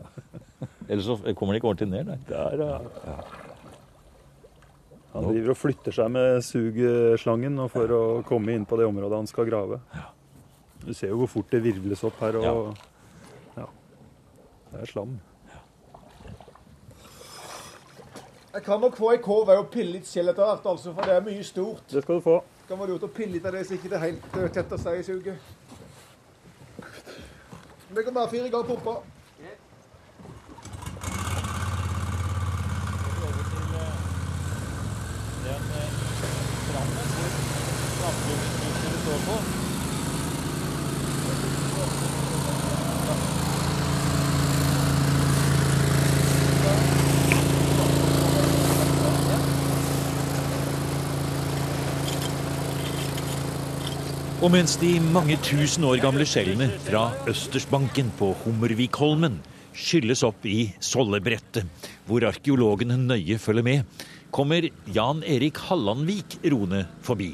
Ellers 0.88 1.04
så 1.10 1.18
kommer 1.36 1.52
det 1.52 1.60
ikke 1.60 1.72
ordentlig 1.74 1.90
ned 1.92 2.08
der. 2.08 2.22
Der, 2.56 2.86
ja. 3.04 3.18
Han 5.12 5.26
driver 5.28 5.52
og 5.52 5.58
flytter 5.60 5.92
seg 5.92 6.08
med 6.14 6.38
sugeslangen 6.46 7.60
for 7.72 7.92
å 7.92 8.02
komme 8.24 8.54
inn 8.56 8.64
på 8.64 8.78
det 8.80 8.86
området 8.88 9.18
han 9.20 9.28
skal 9.28 9.50
grave. 9.50 9.82
Du 10.86 10.94
ser 10.96 11.12
jo 11.12 11.20
hvor 11.20 11.30
fort 11.34 11.52
det 11.52 11.60
virvles 11.66 12.00
opp 12.08 12.16
her. 12.24 12.38
og 12.40 12.72
ja, 13.58 13.66
Det 14.72 14.80
er 14.86 14.92
slam. 14.94 15.18
Jeg 18.52 18.64
kan 18.64 18.80
nok 18.80 18.96
få 18.96 19.12
ei 19.12 19.20
kåv 19.24 19.52
og 19.52 19.68
pille 19.72 19.98
litt 19.98 20.08
skjell 20.08 20.32
etter 20.32 20.44
hvert, 20.44 20.66
altså, 20.74 20.92
for 20.96 21.08
det 21.08 21.14
er 21.16 21.28
mye 21.28 21.44
stort. 21.44 21.84
Det 21.92 22.02
skal 22.04 22.18
du 22.18 22.24
få 22.24 22.40
kan 22.72 22.80
være 22.80 22.94
lurt 22.94 23.02
å 23.04 23.08
pille 23.12 23.34
litt 23.36 23.44
av 23.44 23.52
det 23.52 23.66
så 23.68 23.76
ikke 23.76 23.90
det 23.92 23.96
er 23.98 24.04
helt 24.06 24.36
uh, 24.38 24.46
tett 24.48 24.70
av 24.72 24.80
seg 24.80 25.00
i 25.00 25.04
suget. 25.04 25.36
Legger 27.92 28.14
mer 28.16 28.30
fire 28.32 28.48
ganger 28.48 28.70
pumpa. 28.70 28.94
Den 35.42 35.66
trammen 36.70 37.12
hvor 37.12 37.34
framflyvningsutstyret 37.98 39.04
står 39.04 39.20
på. 39.28 39.36
Og 54.42 54.50
mens 54.50 54.72
de 54.74 54.96
mange 55.14 55.36
tusen 55.46 55.84
år 55.86 56.00
gamle 56.02 56.24
skjellene 56.26 56.66
fra 56.82 57.04
Østersbanken 57.30 58.08
på 58.18 58.32
Hummervikholmen 58.40 59.36
skylles 59.70 60.24
opp 60.26 60.42
i 60.50 60.64
Sollebrettet, 60.82 61.68
hvor 62.08 62.26
arkeologene 62.26 62.96
nøye 62.98 63.38
følger 63.38 63.68
med, 63.68 64.02
kommer 64.34 64.66
Jan 64.90 65.22
Erik 65.22 65.62
Hallandvik 65.68 66.40
roende 66.50 66.82
forbi. 67.06 67.30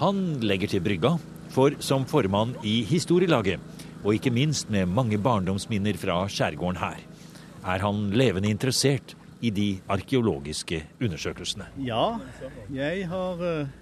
Han 0.00 0.40
legger 0.40 0.72
til 0.72 0.86
brygga, 0.88 1.12
for 1.52 1.76
som 1.84 2.08
formann 2.08 2.56
i 2.64 2.78
historielaget, 2.88 3.60
og 4.00 4.16
ikke 4.16 4.32
minst 4.32 4.72
med 4.72 4.88
mange 4.88 5.20
barndomsminner 5.20 6.00
fra 6.00 6.22
skjærgården 6.32 6.80
her, 6.80 7.00
er 7.60 7.84
han 7.84 8.06
levende 8.16 8.56
interessert 8.56 9.18
i 9.44 9.52
de 9.52 9.74
arkeologiske 9.84 10.80
undersøkelsene. 10.96 11.74
Ja, 11.84 12.14
jeg 12.72 13.04
har 13.12 13.50
uh, 13.50 13.74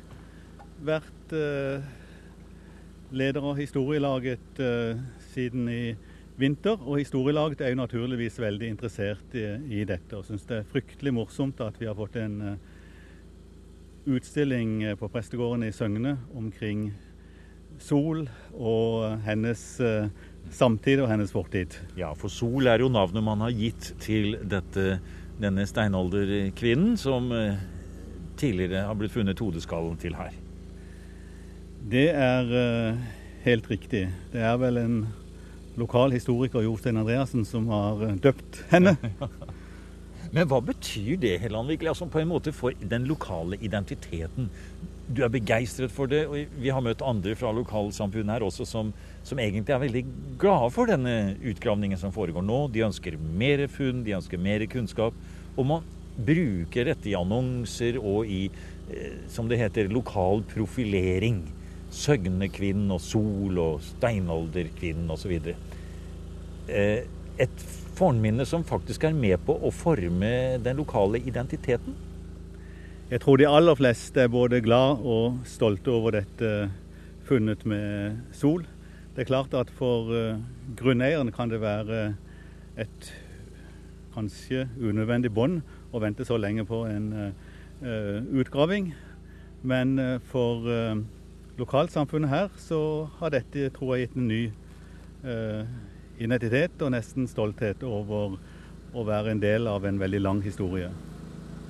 vært 0.82 1.30
uh 1.30 2.00
leder 3.12 3.44
av 3.44 3.58
historielaget 3.58 4.60
uh, 4.60 5.00
siden 5.32 5.68
i 5.68 5.94
vinter. 6.38 6.78
Og 6.80 6.98
historielaget 6.98 7.62
er 7.62 7.74
jo 7.74 7.80
naturligvis 7.82 8.38
veldig 8.42 8.70
interessert 8.74 9.36
i, 9.38 9.46
i 9.80 9.84
dette 9.88 10.18
og 10.18 10.26
syns 10.26 10.46
det 10.48 10.60
er 10.60 10.70
fryktelig 10.70 11.14
morsomt 11.14 11.62
at 11.64 11.78
vi 11.80 11.88
har 11.90 11.98
fått 11.98 12.18
en 12.22 12.36
uh, 12.42 12.54
utstilling 14.04 14.82
eh, 14.84 14.96
på 15.00 15.08
prestegården 15.08 15.64
i 15.64 15.72
Søgne 15.72 16.18
omkring 16.36 16.90
Sol 17.80 18.26
og 18.52 19.16
hennes 19.24 19.62
samtid 20.54 21.00
og 21.00 21.08
hennes 21.10 21.32
fortid. 21.34 21.74
Ja, 21.98 22.12
for 22.14 22.30
Sol 22.30 22.68
er 22.70 22.84
jo 22.84 22.92
navnet 22.92 23.24
man 23.24 23.42
har 23.42 23.56
gitt 23.56 23.94
til 24.04 24.36
dette, 24.44 25.00
denne 25.40 25.64
steinalderkvinnen 25.66 26.94
som 27.00 27.32
tidligere 28.38 28.84
har 28.86 29.00
blitt 29.00 29.16
funnet 29.16 29.42
hodeskallen 29.42 29.96
til 29.98 30.14
her. 30.20 30.43
Det 31.84 32.06
er 32.16 32.46
uh, 32.48 33.00
helt 33.44 33.66
riktig. 33.68 34.06
Det 34.32 34.40
er 34.40 34.54
vel 34.56 34.78
en 34.80 34.94
lokal 35.76 36.14
historiker, 36.16 36.62
Jostein 36.64 36.96
Andreassen, 36.96 37.42
som 37.44 37.66
har 37.68 37.98
uh, 38.00 38.14
døpt 38.16 38.62
henne. 38.70 38.94
Men 40.34 40.48
hva 40.48 40.62
betyr 40.64 41.18
det, 41.20 41.36
Hellandvik, 41.42 41.84
altså 41.86 42.06
på 42.08 42.22
en 42.22 42.30
måte 42.30 42.54
for 42.56 42.72
den 42.80 43.04
lokale 43.06 43.58
identiteten? 43.60 44.48
Du 45.12 45.20
er 45.26 45.28
begeistret 45.30 45.92
for 45.92 46.08
det, 46.08 46.22
og 46.24 46.56
vi 46.56 46.72
har 46.72 46.80
møtt 46.82 47.04
andre 47.04 47.34
fra 47.36 47.52
lokalsamfunnet 47.52 48.32
her 48.32 48.46
også 48.46 48.64
som, 48.66 48.94
som, 49.20 49.38
egentlig 49.38 49.74
er 49.74 49.82
veldig 49.82 50.02
glade 50.40 50.70
for 50.72 50.88
denne 50.88 51.34
utgravningen 51.44 52.00
som 52.00 52.14
foregår 52.16 52.42
nå. 52.48 52.62
De 52.72 52.86
ønsker 52.86 53.18
mer 53.20 53.66
funn, 53.68 54.00
de 54.06 54.16
ønsker 54.16 54.40
mer 54.40 54.64
kunnskap. 54.72 55.20
Og 55.52 55.68
man 55.68 55.84
bruker 56.16 56.88
dette 56.88 57.12
i 57.12 57.18
annonser 57.18 58.00
og 58.00 58.24
i, 58.24 58.46
eh, 58.88 59.20
som 59.28 59.52
det 59.52 59.60
heter, 59.60 59.92
lokal 59.92 60.42
profilering. 60.48 61.44
Søgnekvinnen 61.94 62.90
og 62.94 63.00
Sol 63.02 63.58
og 63.62 63.82
Steinalderkvinnen 63.86 65.10
osv. 65.14 65.36
Eh, 66.68 67.04
et 67.38 67.64
fornminne 67.94 68.46
som 68.46 68.66
faktisk 68.66 69.06
er 69.06 69.14
med 69.16 69.38
på 69.46 69.54
å 69.54 69.70
forme 69.74 70.58
den 70.62 70.80
lokale 70.80 71.20
identiteten? 71.22 71.96
Jeg 73.10 73.20
tror 73.22 73.38
de 73.38 73.46
aller 73.46 73.76
fleste 73.78 74.24
er 74.24 74.32
både 74.32 74.62
glad 74.64 75.02
og 75.04 75.42
stolte 75.46 75.92
over 75.92 76.16
dette 76.16 76.52
funnet 77.28 77.62
med 77.68 78.22
Sol. 78.34 78.64
Det 79.14 79.22
er 79.22 79.30
klart 79.30 79.54
at 79.54 79.70
for 79.76 80.10
uh, 80.10 80.40
grunneieren 80.76 81.30
kan 81.34 81.52
det 81.52 81.60
være 81.62 82.14
et 82.80 83.10
kanskje 84.14 84.64
unødvendig 84.80 85.30
bånd 85.34 85.60
å 85.94 86.00
vente 86.02 86.26
så 86.26 86.38
lenge 86.40 86.64
på 86.66 86.80
en 86.88 87.12
uh, 87.14 88.24
utgraving. 88.34 88.94
Men 89.64 89.96
for 90.28 90.66
lokalsamfunnet 91.58 92.30
her, 92.30 92.52
så 92.58 93.08
har 93.20 93.34
dette 93.34 93.70
tror 93.74 93.94
jeg 93.94 94.08
gitt 94.08 94.18
en 94.18 94.28
ny 94.28 94.42
eh, 95.24 95.64
identitet 96.22 96.82
og 96.82 96.94
nesten 96.94 97.28
stolthet 97.30 97.82
over 97.86 98.36
å 98.94 99.04
være 99.06 99.34
en 99.34 99.42
del 99.42 99.68
av 99.70 99.86
en 99.86 99.98
veldig 100.00 100.22
lang 100.22 100.42
historie. 100.44 100.90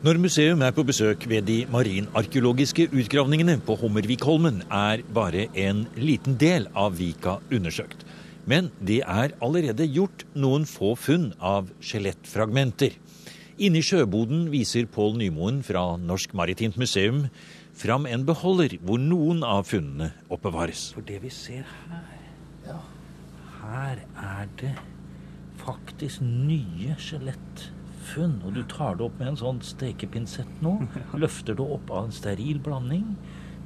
Når 0.05 0.19
museum 0.21 0.61
er 0.61 0.75
på 0.77 0.85
besøk 0.85 1.23
ved 1.31 1.47
de 1.49 1.63
marinarkeologiske 1.73 2.91
utgravningene 2.93 3.57
på 3.65 3.79
Hummervikholmen, 3.81 4.61
er 4.69 5.01
bare 5.17 5.47
en 5.57 5.87
liten 5.97 6.37
del 6.37 6.69
av 6.77 6.99
vika 6.99 7.39
undersøkt. 7.49 8.05
Men 8.45 8.69
det 8.85 9.01
er 9.01 9.33
allerede 9.41 9.87
gjort 9.89 10.27
noen 10.37 10.67
få 10.69 10.93
funn 11.01 11.31
av 11.41 11.71
skjelettfragmenter. 11.81 12.99
Inne 13.65 13.81
i 13.81 13.87
sjøboden 13.87 14.51
viser 14.53 14.85
Pål 14.93 15.17
Nymoen 15.23 15.63
fra 15.65 15.95
Norsk 15.97 16.37
Maritimt 16.37 16.77
Museum 16.77 17.25
fram 17.75 18.07
en 18.07 18.25
beholder 18.27 18.77
hvor 18.85 19.01
noen 19.03 19.43
av 19.47 19.67
funnene 19.69 20.13
oppbevares. 20.33 20.93
For 20.97 21.07
det 21.07 21.21
vi 21.25 21.31
ser 21.35 21.67
her, 21.91 22.83
her 23.61 24.03
er 24.25 24.51
det 24.61 24.75
faktisk 25.65 26.23
nye 26.25 26.97
skjelettfunn. 27.01 28.39
Og 28.45 28.55
du 28.57 28.63
tar 28.71 28.99
det 28.99 29.07
opp 29.09 29.19
med 29.21 29.33
en 29.33 29.41
sånn 29.41 29.63
stekepinsett 29.65 30.63
nå. 30.65 30.77
Løfter 31.23 31.57
det 31.59 31.67
opp 31.79 31.91
av 31.91 32.09
en 32.09 32.15
steril 32.15 32.61
blanding. 32.65 33.15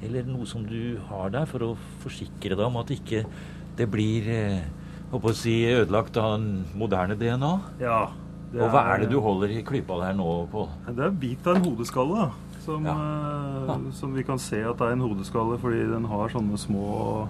Eller 0.04 0.28
noe 0.28 0.46
som 0.46 0.62
du 0.66 0.98
har 1.08 1.32
der 1.34 1.48
for 1.50 1.64
å 1.66 1.72
forsikre 2.04 2.54
deg 2.54 2.66
om 2.68 2.78
at 2.80 2.92
ikke 2.94 3.24
det 3.78 3.86
blir 3.90 4.26
eh, 4.30 4.68
håper 5.12 5.32
å 5.32 5.36
si, 5.36 5.56
ødelagt 5.72 6.18
av 6.20 6.36
en 6.38 6.48
moderne 6.78 7.16
DNA. 7.18 7.52
Ja. 7.82 8.00
det 8.52 8.62
Og 8.62 8.72
hva 8.72 8.84
er 8.92 9.02
det 9.02 9.10
du 9.12 9.18
holder 9.22 9.52
i 9.54 9.64
klypa 9.66 9.98
der 10.02 10.16
nå, 10.18 10.28
Pål? 10.52 10.68
Det 10.88 11.02
er 11.02 11.10
en 11.10 11.20
bit 11.22 11.48
av 11.48 11.58
en 11.58 11.66
hodeskalle, 11.66 12.26
da. 12.28 12.47
Som, 12.68 12.84
Ja. 12.84 12.94
eh, 13.64 13.90
som 13.96 14.12
vi 14.14 14.22
kan 14.28 14.38
se 14.38 14.58
at 14.62 14.76
det 14.76 14.86
er 14.90 14.92
en 14.92 15.00
hodeskalle 15.06 15.56
fordi 15.58 15.86
den 15.90 16.04
har 16.04 16.28
sånne 16.28 16.58
små 16.60 17.26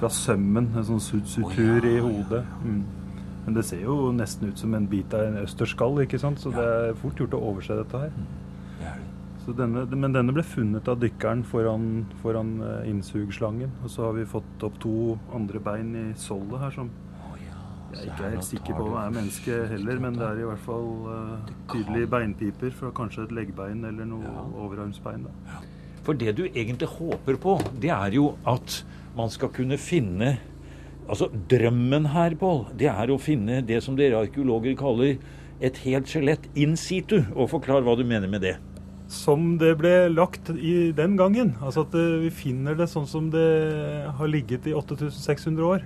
fra 0.00 0.08
sømmen, 0.10 0.72
en 0.76 0.84
sånn 0.88 1.00
sut- 1.04 1.28
sutur 1.30 1.84
i 1.86 2.00
hodet. 2.02 2.44
Mm. 2.64 2.82
Men 3.46 3.54
det 3.54 3.64
ser 3.68 3.84
jo 3.84 4.10
nesten 4.12 4.48
ut 4.50 4.58
som 4.58 4.74
en 4.74 4.86
bit 4.90 5.14
av 5.14 5.20
en 5.28 5.38
østerskall, 5.44 6.02
ikke 6.02 6.18
sant? 6.18 6.38
så 6.42 6.50
det 6.50 6.64
er 6.66 6.94
fort 6.98 7.14
gjort 7.22 7.36
å 7.38 7.42
overse 7.52 7.76
dette 7.76 7.98
her. 8.00 8.10
Så 9.46 9.54
denne, 9.56 9.86
men 9.96 10.12
denne 10.12 10.32
ble 10.34 10.42
funnet 10.44 10.86
av 10.88 10.98
dykkeren 11.00 11.42
foran, 11.44 12.04
foran 12.22 12.50
innsugslangen. 12.84 13.70
Og 13.82 13.88
så 13.90 14.04
har 14.04 14.12
vi 14.12 14.24
fått 14.28 14.62
opp 14.62 14.78
to 14.82 15.18
andre 15.34 15.58
bein 15.58 15.94
i 15.96 16.12
sollet 16.14 16.60
her 16.60 16.70
som 16.70 16.90
jeg 17.90 18.04
er 18.04 18.12
ikke 18.12 18.30
helt 18.34 18.46
sikker 18.46 18.76
på 18.78 18.86
hva 18.86 19.06
er 19.06 19.14
menneske 19.16 19.56
heller, 19.72 19.98
men 20.02 20.18
det 20.18 20.26
er 20.26 20.42
i 20.42 20.46
hvert 20.46 20.62
fall 20.62 20.88
uh, 21.08 21.50
tydelige 21.72 22.10
beinpiper 22.12 22.74
fra 22.76 22.92
kanskje 22.94 23.26
et 23.26 23.34
leggbein 23.34 23.82
eller 23.88 24.06
noe 24.08 24.44
overarmsbein. 24.62 25.26
Da. 25.26 25.60
For 26.06 26.18
det 26.18 26.36
du 26.38 26.44
egentlig 26.46 26.88
håper 26.88 27.38
på, 27.40 27.58
det 27.82 27.90
er 27.94 28.14
jo 28.16 28.32
at 28.48 28.80
man 29.18 29.32
skal 29.32 29.52
kunne 29.54 29.80
finne 29.80 30.38
Altså 31.10 31.26
drømmen 31.50 32.04
her, 32.12 32.36
Pål, 32.38 32.68
det 32.78 32.86
er 32.86 33.10
å 33.10 33.16
finne 33.18 33.56
det 33.66 33.80
som 33.82 33.96
dere 33.98 34.20
arkeologer 34.20 34.76
kaller 34.78 35.16
et 35.58 35.78
helt 35.82 36.06
skjelett 36.06 36.44
in 36.54 36.76
situ. 36.78 37.16
Og 37.34 37.50
forklar 37.50 37.82
hva 37.82 37.96
du 37.98 38.04
mener 38.06 38.30
med 38.30 38.44
det. 38.46 38.52
Som 39.10 39.56
det 39.58 39.72
ble 39.80 40.06
lagt 40.12 40.52
i 40.54 40.92
den 40.94 41.16
gangen. 41.18 41.56
Altså 41.58 41.82
at 41.82 41.96
eh, 41.98 42.20
vi 42.22 42.30
finner 42.30 42.78
det 42.78 42.86
sånn 42.92 43.08
som 43.10 43.26
det 43.32 43.48
har 44.20 44.30
ligget 44.30 44.70
i 44.70 44.76
8600 44.78 45.66
år. 45.66 45.82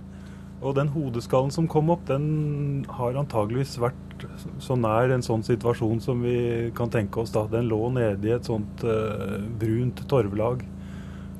Og 0.64 0.72
den 0.78 0.88
hodeskallen 0.94 1.52
som 1.52 1.68
kom 1.68 1.90
opp, 1.92 2.06
den 2.08 2.86
har 2.96 3.18
antageligvis 3.20 3.76
vært 3.82 4.24
så 4.62 4.76
nær 4.78 5.12
en 5.12 5.24
sånn 5.24 5.44
situasjon 5.44 6.00
som 6.00 6.22
vi 6.24 6.70
kan 6.76 6.92
tenke 6.92 7.20
oss 7.20 7.34
da. 7.34 7.44
Den 7.52 7.68
lå 7.68 7.80
nede 7.92 8.30
i 8.30 8.32
et 8.32 8.48
sånt 8.48 8.84
uh, 8.88 9.42
brunt 9.60 10.00
torvlag. 10.08 10.64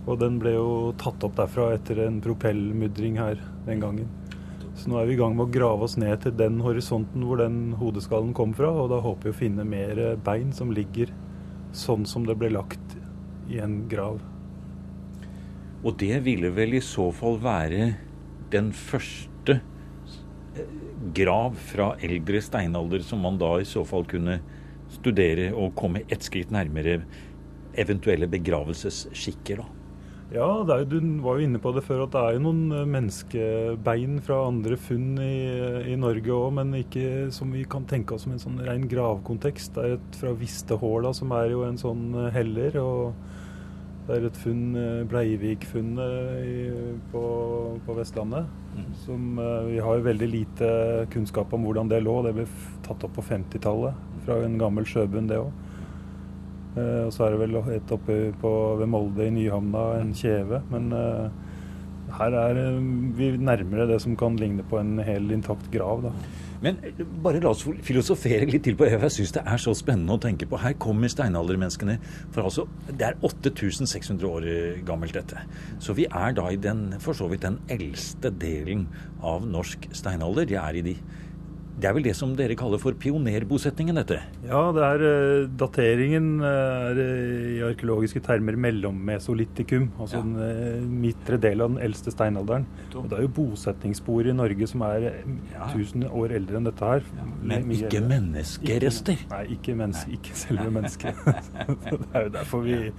Og 0.04 0.20
den 0.20 0.36
ble 0.42 0.52
jo 0.58 0.68
tatt 1.00 1.24
opp 1.24 1.38
derfra 1.38 1.70
etter 1.78 2.02
en 2.04 2.20
propellmudring 2.24 3.16
her 3.22 3.40
den 3.64 3.80
gangen. 3.80 4.12
Så 4.76 4.90
nå 4.90 4.98
er 5.00 5.08
vi 5.08 5.14
i 5.14 5.20
gang 5.20 5.36
med 5.38 5.46
å 5.46 5.54
grave 5.54 5.86
oss 5.86 5.96
ned 5.96 6.18
til 6.20 6.34
den 6.36 6.58
horisonten 6.60 7.24
hvor 7.24 7.40
den 7.40 7.76
hodeskallen 7.80 8.34
kom 8.36 8.52
fra, 8.58 8.68
og 8.74 8.90
da 8.92 8.98
håper 9.00 9.30
vi 9.30 9.32
å 9.32 9.38
finne 9.38 9.64
mer 9.64 10.02
bein 10.26 10.50
som 10.52 10.74
ligger 10.74 11.14
sånn 11.72 12.04
som 12.10 12.26
det 12.26 12.36
ble 12.40 12.50
lagt 12.52 12.98
i 13.48 13.62
en 13.62 13.84
grav. 13.88 14.18
Og 15.84 15.96
det 16.00 16.18
ville 16.26 16.50
vel 16.56 16.76
i 16.76 16.82
så 16.84 17.10
fall 17.14 17.38
være 17.44 17.94
den 18.54 18.72
første 18.76 19.58
eh, 20.54 20.74
grav 21.16 21.58
fra 21.72 21.92
eldre 22.04 22.40
steinalder 22.42 23.04
som 23.06 23.22
man 23.24 23.38
da 23.40 23.56
i 23.60 23.68
så 23.68 23.84
fall 23.86 24.06
kunne 24.08 24.40
studere 24.94 25.50
og 25.52 25.74
komme 25.78 26.04
ett 26.08 26.26
skritt 26.26 26.52
nærmere 26.54 27.00
eventuelle 27.80 28.28
begravelsesskikker, 28.30 29.62
da. 29.62 29.70
Ja, 30.34 30.46
er, 30.64 30.86
du 30.88 30.96
var 31.22 31.38
jo 31.38 31.46
inne 31.46 31.60
på 31.62 31.70
det 31.76 31.84
før 31.86 32.06
at 32.06 32.14
det 32.14 32.20
er 32.22 32.36
jo 32.36 32.44
noen 32.46 32.62
eh, 32.74 32.86
menneskebein 32.90 34.16
fra 34.24 34.40
andre 34.48 34.78
funn 34.80 35.18
i, 35.22 35.36
i 35.92 35.98
Norge 36.00 36.32
òg, 36.34 36.48
men 36.56 36.72
ikke 36.80 37.28
som 37.34 37.52
vi 37.54 37.62
kan 37.70 37.86
tenke 37.90 38.16
oss 38.16 38.24
som 38.26 38.34
en 38.34 38.42
sånn 38.42 38.62
ren 38.64 38.88
gravkontekst. 38.90 39.76
Det 39.76 39.84
er 39.84 39.96
et 39.98 40.18
fra 40.18 40.32
Vistehåla, 40.38 41.12
som 41.14 41.34
er 41.36 41.52
jo 41.52 41.62
en 41.68 41.78
sånn 41.78 42.08
eh, 42.24 42.32
heller. 42.34 42.80
og 42.82 43.42
det 44.04 44.16
er 44.18 44.26
et 44.28 44.36
funn, 44.36 44.74
eh, 44.76 45.04
Breivik-funnet 45.08 46.98
på, 47.12 47.22
på 47.86 47.94
Vestlandet. 47.96 48.50
Som 49.04 49.38
eh, 49.40 49.70
Vi 49.70 49.78
har 49.80 49.96
jo 49.96 50.04
veldig 50.04 50.28
lite 50.28 50.68
kunnskap 51.14 51.52
om 51.56 51.64
hvordan 51.64 51.88
det 51.88 52.02
lå. 52.04 52.18
Det 52.26 52.34
ble 52.36 52.44
tatt 52.84 53.06
opp 53.06 53.14
på 53.16 53.24
50-tallet 53.24 54.20
fra 54.26 54.42
en 54.44 54.58
gammel 54.60 54.84
sjøbunn, 54.88 55.30
det 55.30 55.40
òg. 55.40 55.48
Eh, 56.76 57.00
og 57.06 57.14
så 57.16 57.24
er 57.24 57.32
det 57.32 57.40
vel 57.46 57.56
et 57.78 57.96
oppe 57.96 58.18
på, 58.42 58.52
ved 58.82 58.92
Molde 58.92 59.24
i 59.24 59.32
Nyhamna, 59.32 59.86
en 60.02 60.12
kjeve. 60.20 60.60
Men 60.68 60.92
her 62.14 62.36
er 62.44 62.60
vi 63.16 63.32
nærmere 63.40 63.88
det 63.88 64.02
som 64.04 64.18
kan 64.20 64.36
ligne 64.36 64.66
på 64.68 64.82
en 64.82 64.98
hel 65.00 65.32
intakt 65.32 65.72
grav. 65.72 66.04
da. 66.04 66.12
Men 66.64 66.78
eh, 66.86 67.02
bare 67.24 67.42
la 67.44 67.52
oss 67.52 67.64
filosofere 67.84 68.48
litt 68.48 68.64
til 68.66 68.76
på 68.78 68.86
det. 68.86 68.96
Jeg 68.96 69.16
syns 69.18 69.34
det 69.36 69.44
er 69.44 69.60
så 69.60 69.74
spennende 69.76 70.16
å 70.16 70.22
tenke 70.22 70.48
på. 70.48 70.60
Her 70.62 70.76
kommer 70.80 71.12
steinaldermenneskene. 71.12 71.98
For 72.34 72.48
altså, 72.48 72.66
det 72.88 73.10
er 73.10 73.18
8600 73.26 74.28
år 74.30 74.48
eh, 74.48 74.80
gammelt, 74.86 75.14
dette. 75.14 75.44
Så 75.84 75.96
vi 75.98 76.08
er 76.08 76.34
da 76.36 76.48
i 76.50 76.60
den, 76.60 76.86
for 77.04 77.16
så 77.16 77.28
vidt 77.30 77.44
den 77.44 77.60
eldste 77.72 78.32
delen 78.40 78.88
av 79.24 79.44
norsk 79.46 79.90
steinalder. 79.94 80.48
De 80.48 80.58
er, 80.60 80.80
i 80.80 80.84
de, 80.88 80.96
det 81.74 81.88
er 81.88 81.94
vel 81.96 82.04
det 82.06 82.12
som 82.14 82.30
dere 82.38 82.54
kaller 82.58 82.78
for 82.78 82.94
pionerbosetningen, 83.02 83.96
dette? 83.98 84.20
Ja, 84.46 84.60
det 84.76 84.84
er 84.86 85.02
eh, 85.08 85.46
dateringen 85.58 86.28
eh, 86.38 86.84
er 86.90 87.00
eh, 87.02 87.48
i 87.56 87.62
arkeologiske 87.66 88.22
termer 88.24 88.54
mellommesolitikum. 88.56 89.88
Altså 89.98 90.20
Ja. 90.20 90.22
den 90.22 91.00
midtre 91.02 91.36
del 91.40 91.64
av 91.64 91.72
den 91.74 91.82
eldste 91.82 92.14
steinalderen. 92.14 92.66
Og 92.94 93.08
det 93.10 93.18
er 93.18 93.26
jo 93.26 93.32
bosetningsspor 93.40 94.30
i 94.30 94.36
Norge 94.36 94.68
som 94.70 94.82
er 94.86 95.10
Ja. 95.52 95.66
1000 95.72 96.06
år 96.10 96.36
eldre 96.38 96.60
enn 96.60 96.70
dette 96.70 96.84
her. 96.94 97.02
Men 97.42 97.66
Mye 97.68 97.88
ikke 97.90 98.00
menneskerester. 98.06 99.18
Ikke, 99.18 99.30
nei, 99.34 99.44
ikke, 99.58 99.74
menneske, 99.82 100.12
ikke 100.18 100.34
selve 100.38 100.70
mennesket. 100.70 101.14
det 101.90 102.14
er 102.14 102.28
jo 102.28 102.34
derfor 102.38 102.60
vi 102.68 102.92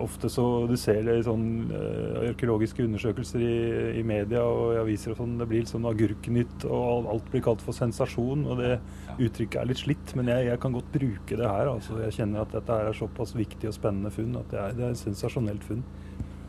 Ofte 0.00 0.30
så 0.32 0.44
du 0.68 0.74
ser 0.80 1.00
det 1.06 1.16
i 1.20 1.24
sånn 1.26 1.46
eh, 1.76 2.30
arkeologiske 2.30 2.84
undersøkelser 2.86 3.42
i, 3.44 3.54
i 4.00 4.04
media 4.06 4.42
og 4.46 4.74
i 4.74 4.80
aviser 4.80 5.14
og 5.14 5.20
sånn, 5.20 5.38
det 5.40 5.48
blir 5.50 5.64
litt 5.64 5.72
sånn 5.72 5.88
agurknytt, 5.88 6.66
og 6.68 7.08
alt 7.14 7.30
blir 7.32 7.44
kalt 7.44 7.64
for 7.64 7.76
sensasjon. 7.76 8.46
Og 8.50 8.60
det 8.60 8.74
uttrykket 9.16 9.60
er 9.62 9.70
litt 9.70 9.82
slitt, 9.82 10.14
men 10.18 10.30
jeg, 10.32 10.50
jeg 10.50 10.62
kan 10.62 10.76
godt 10.76 10.92
bruke 10.94 11.40
det 11.40 11.48
her. 11.48 11.72
altså 11.74 12.00
Jeg 12.04 12.18
kjenner 12.20 12.44
at 12.44 12.54
dette 12.56 12.78
her 12.80 12.92
er 12.92 13.00
såpass 13.00 13.34
viktig 13.38 13.70
og 13.70 13.76
spennende 13.76 14.14
funn 14.14 14.38
at 14.40 14.52
det 14.52 14.62
er, 14.62 14.78
det 14.78 14.86
er 14.86 14.96
et 14.96 15.02
sensasjonelt 15.02 15.66
funn. 15.66 15.84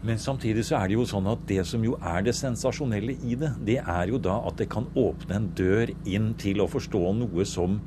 Men 0.01 0.17
samtidig 0.17 0.63
så 0.65 0.79
er 0.79 0.89
det 0.89 0.95
jo 0.95 1.03
sånn 1.05 1.27
at 1.29 1.43
det 1.49 1.61
som 1.69 1.83
jo 1.85 1.93
er 2.01 2.23
det 2.25 2.33
sensasjonelle 2.33 3.19
i 3.21 3.35
det, 3.37 3.51
det 3.67 3.77
er 3.83 4.09
jo 4.09 4.17
da 4.17 4.39
at 4.49 4.57
det 4.57 4.71
kan 4.73 4.87
åpne 4.97 5.37
en 5.37 5.51
dør 5.57 5.91
inn 6.09 6.31
til 6.41 6.63
å 6.63 6.69
forstå 6.71 7.03
noe 7.19 7.45
som 7.45 7.77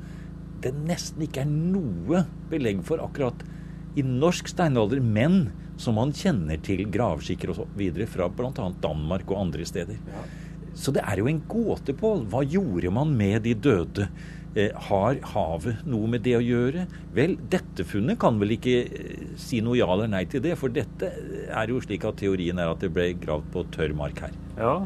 det 0.63 0.71
nesten 0.87 1.25
ikke 1.25 1.43
er 1.43 1.51
noe 1.51 2.23
belegg 2.49 2.79
for 2.87 3.03
akkurat 3.03 3.43
i 3.95 4.03
norsk 4.05 4.49
steinalder, 4.51 5.01
men 5.01 5.49
som 5.81 5.97
man 5.99 6.13
kjenner 6.15 6.59
til 6.63 6.85
gravskikker 6.91 7.51
og 7.51 7.59
så 7.59 7.67
videre 7.77 8.07
fra 8.09 8.29
bl.a. 8.31 8.69
Danmark 8.83 9.29
og 9.31 9.47
andre 9.47 9.67
steder. 9.67 9.99
Så 10.75 10.91
det 10.95 11.03
er 11.07 11.21
jo 11.21 11.29
en 11.31 11.43
gåte, 11.47 11.95
Pål. 11.95 12.25
Hva 12.31 12.41
gjorde 12.43 12.91
man 12.91 13.13
med 13.15 13.45
de 13.47 13.55
døde? 13.55 14.09
Eh, 14.55 14.71
har 14.87 15.17
havet 15.33 15.81
noe 15.83 16.07
med 16.07 16.23
det 16.23 16.37
å 16.37 16.43
gjøre? 16.43 16.85
Vel, 17.15 17.33
dette 17.51 17.83
funnet 17.87 18.19
kan 18.21 18.37
vel 18.39 18.53
ikke 18.55 18.75
eh, 18.87 19.25
si 19.39 19.59
noe 19.63 19.75
ja 19.75 19.87
eller 19.91 20.07
nei 20.11 20.23
til 20.31 20.43
det, 20.45 20.53
for 20.59 20.71
dette 20.71 21.09
er 21.51 21.71
jo 21.71 21.81
slik 21.83 22.07
at 22.07 22.21
teorien 22.21 22.59
er 22.63 22.71
at 22.71 22.83
det 22.83 22.93
ble 22.95 23.09
gravd 23.19 23.49
på 23.51 23.65
tørr 23.75 23.95
mark 23.99 24.23
her. 24.23 24.37
Ja, 24.55 24.77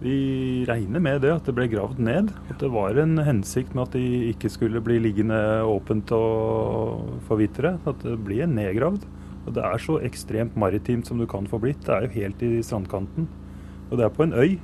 vi 0.00 0.64
regner 0.64 1.02
med 1.02 1.20
det, 1.20 1.32
at 1.34 1.44
det 1.44 1.52
ble 1.56 1.66
gravd 1.68 1.98
ned. 2.00 2.30
At 2.48 2.62
det 2.62 2.70
var 2.72 2.96
en 2.96 3.18
hensikt 3.20 3.74
med 3.76 3.88
at 3.88 3.96
de 3.98 4.30
ikke 4.30 4.48
skulle 4.52 4.80
bli 4.84 4.96
liggende 5.02 5.36
åpent 5.68 6.12
og 6.16 7.20
forvitre. 7.28 7.74
At 7.84 8.00
det 8.06 8.16
ble 8.24 8.48
nedgravd. 8.48 9.04
Og 9.44 9.52
det 9.56 9.64
er 9.64 9.82
så 9.82 9.98
ekstremt 10.04 10.56
maritimt 10.60 11.08
som 11.08 11.20
du 11.20 11.26
kan 11.28 11.48
få 11.48 11.60
blitt. 11.60 11.84
Det 11.84 11.92
er 11.92 12.06
jo 12.06 12.16
helt 12.16 12.44
i 12.46 12.50
strandkanten. 12.64 13.28
Og 13.90 13.98
det 13.98 14.06
er 14.06 14.16
på 14.16 14.24
en 14.24 14.36
øy. 14.36 14.56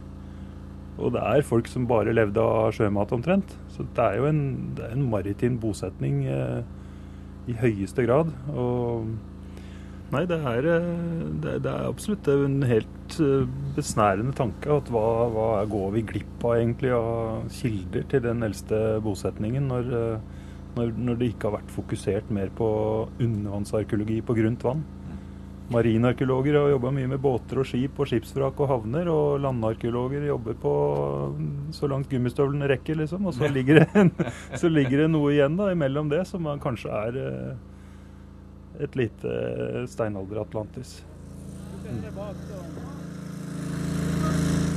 Og 0.97 1.13
det 1.13 1.21
er 1.21 1.45
folk 1.45 1.69
som 1.69 1.85
bare 1.89 2.17
levde 2.17 2.41
av 2.41 2.73
sjømat 2.73 3.13
omtrent. 3.13 3.57
Så 3.75 3.85
det 3.97 4.05
er 4.05 4.21
jo 4.23 4.29
en, 4.31 4.43
det 4.77 4.89
er 4.89 4.97
en 4.97 5.09
maritim 5.13 5.61
bosetning 5.61 6.23
eh, 6.33 6.63
i 7.53 7.57
høyeste 7.61 8.07
grad. 8.09 8.33
Og 8.57 9.11
Nei, 10.15 10.23
det 10.31 10.37
er, 10.39 10.67
eh, 10.71 10.91
det, 11.43 11.57
er 11.67 11.89
absolutt 11.89 12.29
en 12.31 12.61
helt 12.69 13.17
eh, 13.23 13.47
besnærende 13.75 14.37
tanke. 14.39 14.71
at 14.71 14.91
Hva, 14.93 15.07
hva 15.35 15.49
går 15.67 15.89
vi 15.97 16.05
glipp 16.13 16.47
av 16.47 16.61
egentlig 16.61 16.93
av 16.95 17.49
kilder 17.51 18.07
til 18.13 18.23
den 18.29 18.47
eldste 18.47 19.01
bosetningen, 19.03 19.67
når, 19.67 19.91
eh, 19.99 20.47
når, 20.79 20.95
når 20.95 21.19
det 21.19 21.33
ikke 21.33 21.51
har 21.51 21.59
vært 21.59 21.75
fokusert 21.75 22.31
mer 22.31 22.55
på 22.55 22.69
undervannsarkeologi 23.19 24.21
på 24.23 24.39
grunt 24.39 24.69
vann? 24.69 24.87
Marinarkeologer 25.75 26.55
har 26.55 26.69
jobba 26.71 26.93
mye 26.95 27.11
med 27.11 27.19
båter 27.19 27.59
og 27.59 27.67
skip 27.67 27.97
og 27.99 28.07
skipsvrak 28.07 28.61
og 28.63 28.69
havner, 28.71 29.09
og 29.11 29.41
landarkeologer 29.43 30.29
jobber 30.29 30.55
på 30.63 30.75
så 31.75 31.91
langt 31.91 32.07
gummistøvlene 32.13 32.69
rekker, 32.71 33.01
liksom. 33.03 33.27
Og 33.27 33.35
så 33.35 33.51
ligger, 33.51 33.83
det, 33.83 34.29
så 34.63 34.71
ligger 34.71 35.03
det 35.03 35.15
noe 35.17 35.35
igjen 35.35 35.59
da, 35.59 35.73
imellom 35.75 36.15
det, 36.15 36.23
som 36.31 36.47
kanskje 36.63 36.95
er 36.95 37.25
et 38.81 38.97
lite 38.97 39.35
steinalder-Atlantis. 39.89 41.03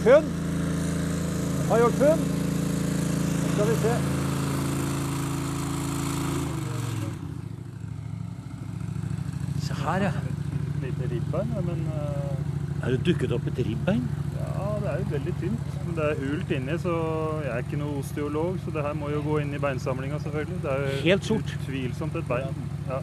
Funn! 0.03 0.29
Har 1.69 1.77
gjort 1.83 1.97
funn. 2.01 2.21
Skal 3.53 3.67
vi 3.67 3.75
se. 3.83 3.93
Se 9.62 9.73
her, 9.73 10.03
ja. 10.03 10.12
Lite 10.81 11.09
ribbein, 11.12 11.53
men 11.65 11.85
uh, 11.88 12.85
Er 12.88 12.91
det 12.95 13.01
dukket 13.05 13.31
opp 13.35 13.47
et 13.51 13.57
ribbein? 13.67 14.05
Ja, 14.39 14.67
det 14.81 14.89
er 14.93 14.99
jo 15.01 15.05
veldig 15.12 15.33
tynt. 15.41 15.71
Men 15.85 15.95
det 15.97 16.05
er 16.05 16.21
hult 16.21 16.51
inni, 16.55 16.77
så 16.79 16.93
jeg 17.43 17.51
er 17.55 17.63
ikke 17.65 17.79
noe 17.81 17.99
osteolog, 17.99 18.59
så 18.63 18.71
det 18.75 18.85
her 18.85 18.95
må 18.97 19.09
jo 19.12 19.21
gå 19.25 19.39
inn 19.43 19.53
i 19.53 19.59
beinsamlinga, 19.62 20.19
selvfølgelig. 20.23 20.62
Det 20.63 20.71
er 20.75 20.85
jo 20.85 21.01
Helt 21.09 21.27
sort. 21.27 21.55
utvilsomt 21.59 22.15
et 22.21 22.29
bein. 22.29 22.63
Ja. 22.88 23.01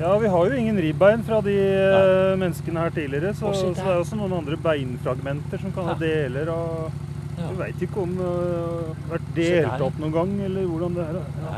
Ja, 0.00 0.12
vi 0.18 0.30
har 0.32 0.50
jo 0.50 0.56
ingen 0.56 0.80
ribbein 0.80 1.22
fra 1.26 1.40
de 1.44 1.56
Nei. 1.56 2.36
menneskene 2.40 2.84
her 2.84 2.94
tidligere, 2.96 3.34
så, 3.38 3.52
så 3.54 3.70
det 3.76 3.84
er 3.84 4.00
også 4.00 4.18
noen 4.18 4.34
andre 4.40 4.58
beinfragmenter 4.60 5.62
som 5.62 5.74
kan 5.74 5.92
ha 5.92 5.96
deler 6.00 6.52
av 6.52 6.90
Ja. 7.32 7.46
Vi 7.48 7.56
veit 7.58 7.80
ikke 7.82 8.02
om 8.02 8.10
det 8.18 8.26
har 8.28 8.98
vært 9.14 9.30
delt 9.34 9.84
opp 9.86 9.96
noen 9.98 10.12
gang, 10.14 10.34
eller 10.46 10.66
hvordan 10.68 10.98
det 10.98 11.06
er. 11.08 11.16
Ja. 11.42 11.54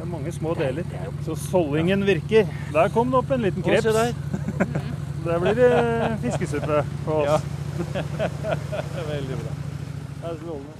Det 0.00 0.06
er 0.06 0.08
mange 0.08 0.32
små 0.32 0.54
deler. 0.56 0.94
Så 1.26 1.36
sollingen 1.36 2.06
virker. 2.08 2.48
Der 2.72 2.88
kom 2.94 3.12
det 3.12 3.20
opp 3.20 3.30
en 3.36 3.44
liten 3.44 3.62
kreps. 3.62 3.84
kreps. 3.84 3.92
se 3.92 4.64
der. 4.64 4.80
Der 5.26 5.38
blir 5.38 5.54
det 5.54 6.18
fiskesuppe 6.22 6.84
på 7.04 7.18
oss. 7.20 7.44
Veldig 9.12 9.36
bra. 9.42 9.56
Det 10.22 10.30
er 10.30 10.38
strålende. 10.40 10.79